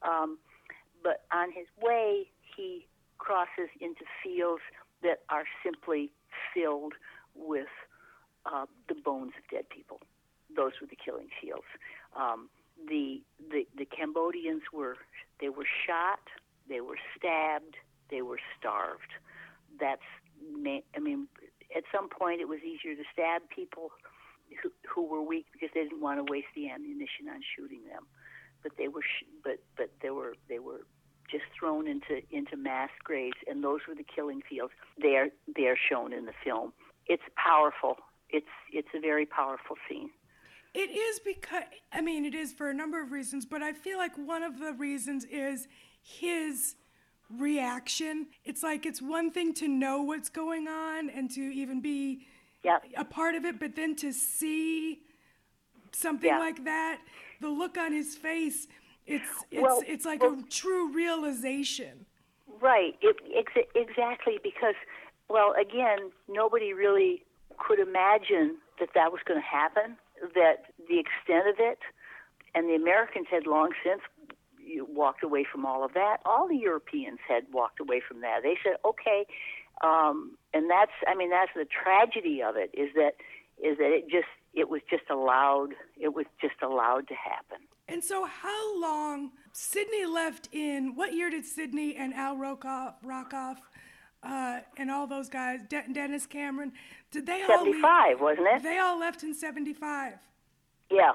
[0.01, 0.37] Um,
[1.03, 2.85] but on his way, he
[3.21, 4.65] crosses into fields
[5.03, 6.11] that are simply
[6.53, 6.93] filled
[7.35, 7.69] with
[8.45, 10.01] uh, the bones of dead people.
[10.55, 11.69] Those were the killing fields.
[12.17, 12.49] Um,
[12.89, 14.97] the, the the Cambodians were
[15.39, 16.25] they were shot,
[16.67, 17.77] they were stabbed,
[18.09, 19.13] they were starved.
[19.79, 20.09] That's
[20.95, 21.27] I mean,
[21.77, 23.91] at some point it was easier to stab people
[24.61, 28.03] who, who were weak because they didn't want to waste the ammunition on shooting them.
[28.63, 30.81] But they were, sh- but but they were they were
[31.31, 34.73] just thrown into into mass graves, and those were the killing fields.
[35.01, 36.73] They are they are shown in the film.
[37.07, 37.97] It's powerful.
[38.29, 40.09] It's it's a very powerful scene.
[40.73, 43.97] It is because, I mean, it is for a number of reasons, but I feel
[43.97, 45.67] like one of the reasons is
[46.01, 46.75] his
[47.29, 48.27] reaction.
[48.45, 52.25] It's like it's one thing to know what's going on and to even be
[52.63, 52.83] Yep.
[52.95, 55.01] a part of it, but then to see
[55.91, 56.39] something Yeah.
[56.39, 57.01] like that,
[57.41, 58.67] the look on his face,
[59.11, 62.05] it's it's Well, it's like well- a true realization.
[62.61, 62.95] Right.
[63.01, 64.75] It, ex- exactly because,
[65.29, 67.23] well, again, nobody really
[67.57, 69.97] could imagine that that was going to happen.
[70.35, 71.79] That the extent of it,
[72.53, 74.01] and the Americans had long since
[74.89, 76.17] walked away from all of that.
[76.25, 78.41] All the Europeans had walked away from that.
[78.43, 79.25] They said, okay,
[79.81, 83.13] um, and that's, I mean, that's the tragedy of it is that
[83.63, 87.65] is that it just it was just allowed it was just allowed to happen.
[87.91, 90.95] And so, how long Sidney left in?
[90.95, 93.57] What year did Sidney and Al Rockoff, Rockoff
[94.23, 96.71] uh, and all those guys, De- Dennis Cameron,
[97.11, 97.75] did they all leave?
[97.81, 98.63] 75, wasn't it?
[98.63, 100.13] They all left in '75,
[100.89, 101.11] Yeah.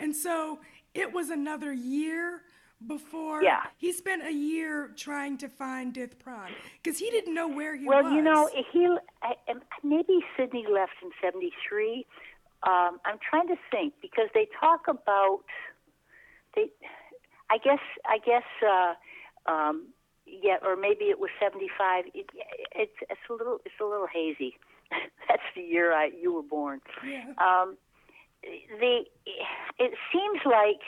[0.00, 0.58] and so
[0.94, 2.42] it was another year
[2.88, 3.42] before.
[3.44, 3.60] Yeah.
[3.76, 6.48] He spent a year trying to find Dith Pran
[6.82, 8.06] because he didn't know where he Well, was.
[8.10, 8.88] Well, you know, he
[9.22, 9.34] I,
[9.84, 12.04] maybe Sidney left in '73.
[12.62, 15.40] Um, I'm trying to think because they talk about
[16.54, 16.66] they.
[17.50, 19.88] I guess I guess uh, um,
[20.26, 22.04] yeah, or maybe it was '75.
[22.14, 22.26] It,
[22.74, 24.54] it's it's a little it's a little hazy.
[25.28, 26.80] That's the year I you were born.
[27.04, 27.32] Yeah.
[27.38, 27.76] Um,
[28.42, 29.04] the
[29.78, 30.82] it seems like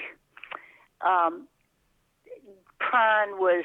[1.01, 1.49] um,
[2.81, 3.65] Pran was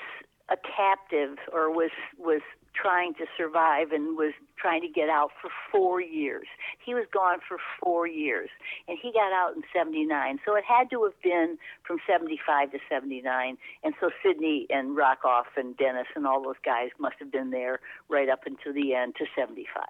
[0.49, 2.41] a captive or was was
[2.79, 6.47] trying to survive and was trying to get out for four years.
[6.83, 8.49] He was gone for four years,
[8.87, 10.39] and he got out in '79.
[10.45, 13.57] So it had to have been from '75 to '79.
[13.83, 17.79] And so Sidney and Rockoff and Dennis and all those guys must have been there
[18.09, 19.83] right up until the end to '75.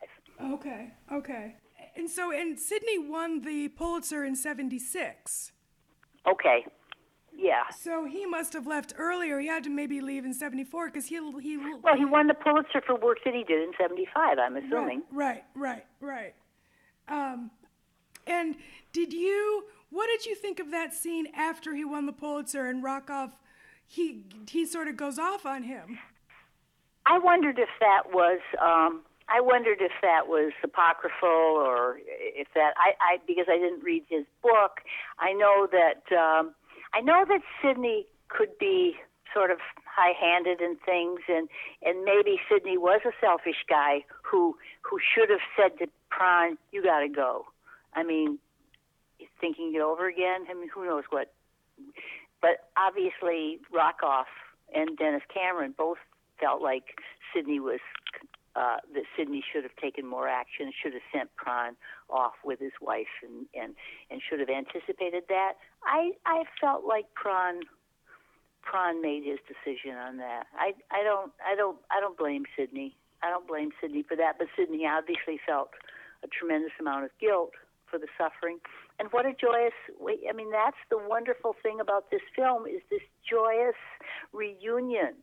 [0.54, 0.92] Okay.
[1.12, 1.56] Okay.
[1.96, 5.52] And so, and Sidney won the Pulitzer in '76.
[6.28, 6.66] Okay,
[7.38, 7.64] yeah.
[7.80, 9.40] So he must have left earlier.
[9.40, 11.58] He had to maybe leave in '74 because he he.
[11.58, 14.40] Well, he won the Pulitzer for work that he did in '75.
[14.40, 15.04] I'm assuming.
[15.12, 16.34] Right, right, right,
[17.08, 17.32] right.
[17.32, 17.52] Um,
[18.26, 18.56] and
[18.92, 19.66] did you?
[19.90, 23.32] What did you think of that scene after he won the Pulitzer and Rockoff?
[23.86, 26.00] He he sort of goes off on him.
[27.06, 28.40] I wondered if that was.
[28.60, 33.84] Um, I wondered if that was apocryphal or if that I, I because I didn't
[33.84, 34.80] read his book.
[35.20, 36.56] I know that um,
[36.94, 38.96] I know that Sidney could be
[39.34, 41.50] sort of high-handed in things, and
[41.84, 46.84] and maybe Sidney was a selfish guy who who should have said to Pran, "You
[46.84, 47.46] got to go."
[47.94, 48.40] I mean,
[49.40, 50.46] thinking it over again.
[50.50, 51.34] I mean, who knows what?
[52.42, 54.30] But obviously, Rockoff
[54.74, 55.98] and Dennis Cameron both
[56.40, 57.00] felt like
[57.34, 57.80] Sidney was
[58.58, 61.78] uh, that Sidney should have taken more action, should have sent Pran
[62.10, 63.76] off with his wife, and and
[64.10, 65.53] and should have anticipated that.
[65.86, 67.62] I I felt like Pran
[68.66, 70.47] Pran made his decision on that.
[70.58, 72.95] I I don't I don't I don't blame Sidney.
[73.22, 75.70] I don't blame Sidney for that, but Sidney obviously felt
[76.24, 77.51] a tremendous amount of guilt
[77.86, 78.58] for the suffering.
[78.99, 83.05] And what a joyous I mean that's the wonderful thing about this film is this
[83.22, 83.78] joyous
[84.34, 85.14] reunion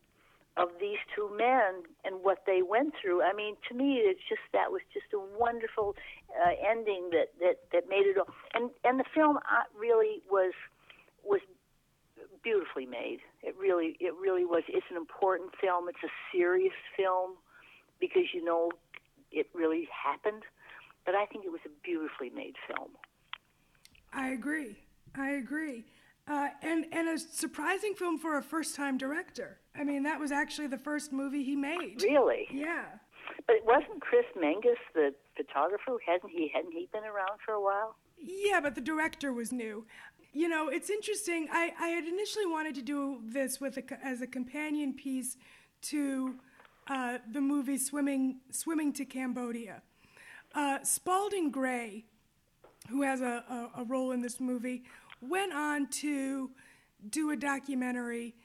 [0.57, 3.21] of these two men and what they went through.
[3.21, 5.95] I mean, to me, it's just that was just a wonderful
[6.31, 8.33] uh, ending that that that made it all.
[8.53, 10.53] And and the film uh, really was
[11.23, 11.41] was
[12.43, 13.19] beautifully made.
[13.43, 14.63] It really it really was.
[14.67, 15.89] It's an important film.
[15.89, 17.31] It's a serious film
[17.99, 18.71] because you know
[19.31, 20.43] it really happened.
[21.05, 22.91] But I think it was a beautifully made film.
[24.13, 24.77] I agree.
[25.15, 25.85] I agree.
[26.27, 29.59] Uh, and and a surprising film for a first-time director.
[29.77, 32.01] I mean, that was actually the first movie he made.
[32.01, 32.47] Really?
[32.51, 32.85] Yeah.
[33.47, 35.97] But wasn't Chris Menges the photographer?
[36.05, 37.95] Hadn't he hadn't he been around for a while?
[38.17, 39.85] Yeah, but the director was new.
[40.33, 41.47] You know, it's interesting.
[41.51, 45.37] I, I had initially wanted to do this with a, as a companion piece
[45.83, 46.35] to
[46.87, 49.81] uh, the movie Swimming Swimming to Cambodia.
[50.53, 52.05] Uh, Spalding Gray,
[52.89, 54.83] who has a, a, a role in this movie,
[55.21, 56.51] went on to
[57.09, 58.35] do a documentary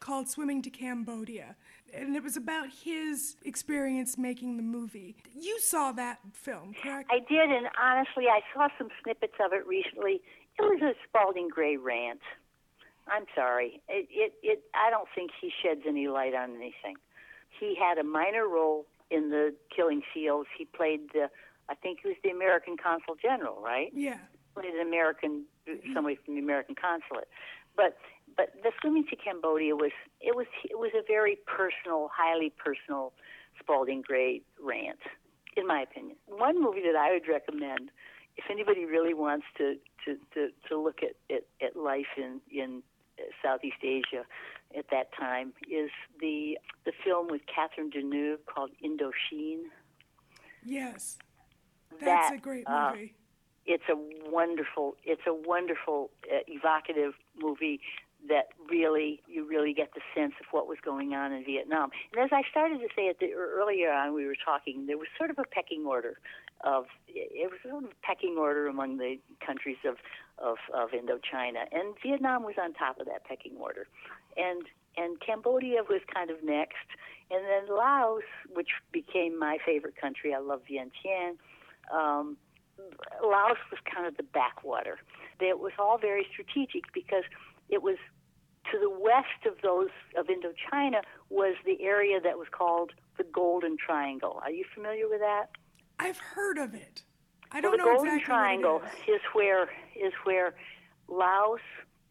[0.00, 1.56] called Swimming to Cambodia.
[1.92, 5.16] And it was about his experience making the movie.
[5.34, 7.10] You saw that film, correct?
[7.10, 10.20] I did, and honestly, I saw some snippets of it recently.
[10.58, 12.20] It was a Spalding Gray rant.
[13.10, 13.80] I'm sorry.
[13.88, 16.96] It, it, it, I don't think he sheds any light on anything.
[17.58, 20.48] He had a minor role in the killing fields.
[20.58, 21.30] He played the,
[21.70, 23.90] I think he was the American consul general, right?
[23.94, 24.18] Yeah.
[24.18, 25.94] He Played an American, mm-hmm.
[25.94, 27.28] somebody from the American consulate.
[27.76, 27.96] But,
[28.38, 33.12] but the swimming to Cambodia was, it was, it was a very personal, highly personal
[33.58, 35.00] Spalding Gray rant,
[35.56, 36.16] in my opinion.
[36.26, 37.90] One movie that I would recommend,
[38.36, 39.74] if anybody really wants to,
[40.04, 42.84] to, to, to look at, at, at life in, in
[43.42, 44.24] Southeast Asia
[44.76, 49.64] at that time is the the film with Catherine Deneuve called Indochine.
[50.64, 51.16] Yes,
[51.90, 53.14] that's That, a great uh, movie.
[53.66, 53.96] It's a
[54.30, 57.80] wonderful it's a wonderful uh, evocative movie
[58.28, 61.90] that really you really get the sense of what was going on in Vietnam.
[62.12, 65.06] And as I started to say at the earlier on we were talking, there was
[65.16, 66.18] sort of a pecking order
[66.62, 69.96] of it was sort of a pecking order among the countries of
[70.38, 73.86] of, of Indochina, and Vietnam was on top of that pecking order,
[74.36, 74.62] and
[74.96, 76.88] and Cambodia was kind of next,
[77.30, 80.34] and then Laos, which became my favorite country.
[80.34, 81.36] I love Vientiane.
[81.92, 82.36] Um,
[83.22, 84.98] Laos was kind of the backwater.
[85.40, 87.24] It was all very strategic because
[87.68, 87.96] it was
[88.72, 91.00] to the west of those of Indochina
[91.30, 94.40] was the area that was called the Golden Triangle.
[94.42, 95.46] Are you familiar with that?
[95.98, 97.02] I've heard of it.
[97.50, 99.16] I don't the know Golden exactly Triangle is.
[99.16, 99.64] is where
[99.96, 100.54] is where
[101.08, 101.60] Laos,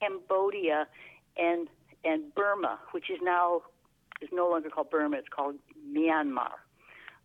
[0.02, 0.88] Cambodia,
[1.38, 1.68] and
[2.04, 3.62] and Burma, which is now
[4.22, 5.56] is no longer called Burma, it's called
[5.94, 6.54] Myanmar,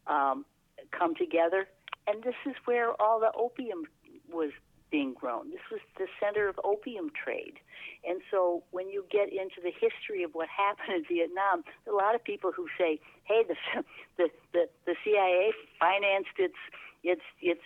[0.06, 0.44] um,
[0.90, 1.66] come together,
[2.06, 3.84] and this is where all the opium
[4.30, 4.50] was
[4.92, 5.50] being grown.
[5.50, 7.58] This was the center of opium trade,
[8.06, 12.14] and so when you get into the history of what happened in Vietnam, a lot
[12.14, 13.56] of people who say, "Hey, the
[14.18, 16.60] the the, the CIA financed its
[17.02, 17.62] its its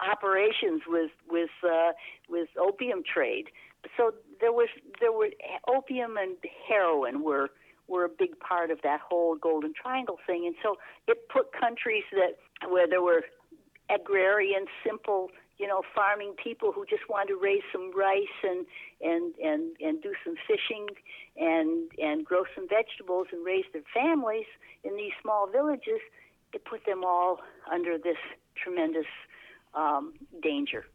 [0.00, 1.92] operations with with uh,
[2.28, 3.46] with opium trade.
[3.96, 4.68] So there was
[5.00, 5.30] there were
[5.68, 6.36] opium and
[6.68, 7.50] heroin were
[7.88, 10.76] were a big part of that whole Golden Triangle thing, and so
[11.08, 12.38] it put countries that
[12.68, 13.24] where there were
[13.92, 15.30] agrarian, simple,
[15.60, 18.64] you know, farming people who just wanted to raise some rice and
[19.02, 20.86] and and and do some fishing
[21.36, 24.46] and and grow some vegetables and raise their families
[24.84, 26.00] in these small villages.
[26.54, 27.40] It put them all
[27.70, 28.16] under this
[28.56, 29.06] tremendous
[29.74, 30.86] um, danger.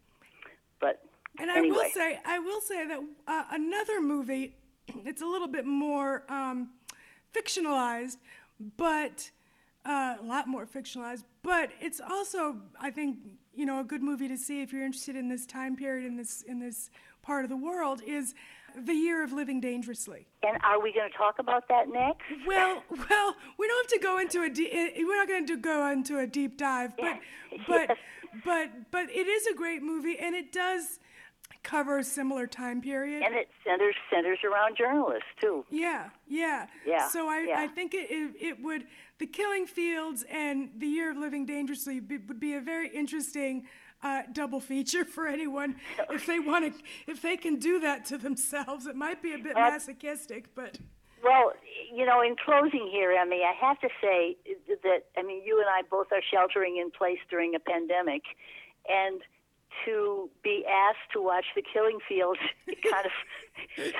[0.79, 0.99] But
[1.39, 4.55] And I will say, I will say that uh, another movie,
[5.05, 6.71] it's a little bit more um,
[7.33, 8.17] fictionalized,
[8.77, 9.29] but
[9.85, 11.23] uh, a lot more fictionalized.
[11.43, 13.17] But it's also, I think,
[13.55, 16.15] you know, a good movie to see if you're interested in this time period in
[16.17, 16.89] this in this
[17.21, 18.33] part of the world is
[18.75, 20.27] The Year of Living Dangerously.
[20.43, 22.23] and are we going to talk about that next?
[22.45, 24.69] Well, well, we don't have to go into a deep.
[24.71, 27.17] Eh, we're not going to go into a deep dive, but,
[27.67, 27.97] but, Yes.
[28.43, 30.99] but, but it is a great movie, and it does
[31.65, 33.23] cover a similar time period.
[33.23, 35.65] And it centers centers around journalists too.
[35.69, 37.59] yeah, yeah, Yeah, So I, yeah.
[37.59, 38.85] I think it, it, it would
[39.17, 43.67] the Killing Fields and The Year of Living Dangerously be, would be a very interesting.
[44.03, 45.77] Uh, double feature for anyone
[46.11, 49.37] if they want to if they can do that to themselves it might be a
[49.37, 50.77] bit Ab- masochistic but
[51.23, 51.53] Well,
[51.91, 54.35] you know, in closing here, Emmy, I have to say
[54.83, 58.21] that I mean, you and I both are sheltering in place during a pandemic,
[58.87, 59.21] and
[59.85, 63.11] to be asked to watch The Killing Fields it kind of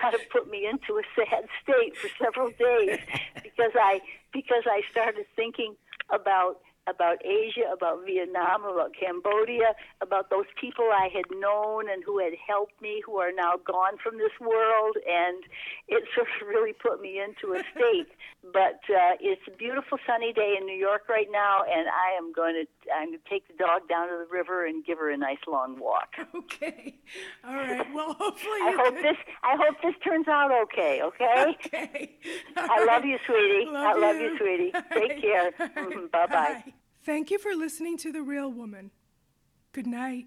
[0.02, 3.00] kind of put me into a sad state for several days
[3.44, 4.02] because I
[4.34, 5.76] because I started thinking
[6.10, 12.20] about about Asia, about Vietnam, about Cambodia, about those people I had known and who
[12.20, 15.44] had helped me, who are now gone from this world, and
[15.88, 18.12] it sort of really put me into a state.
[18.54, 22.32] but uh, it's a beautiful sunny day in New York right now, and I am
[22.34, 25.10] going to I'm going to take the dog down to the river and give her
[25.10, 26.14] a nice long walk.
[26.36, 26.96] okay
[27.44, 31.02] all right well hopefully I hope this I hope this turns out okay.
[31.04, 31.56] Okay.
[31.66, 32.12] Okay.
[32.58, 33.66] I love you, sweetie.
[33.72, 34.32] Love I love you.
[34.32, 34.72] you, sweetie.
[34.74, 35.22] All Take right.
[35.22, 35.52] care.
[35.60, 36.12] Right.
[36.12, 36.74] Bye bye.
[37.06, 38.90] Thank you for listening to The Real Woman.
[39.74, 40.26] Good night.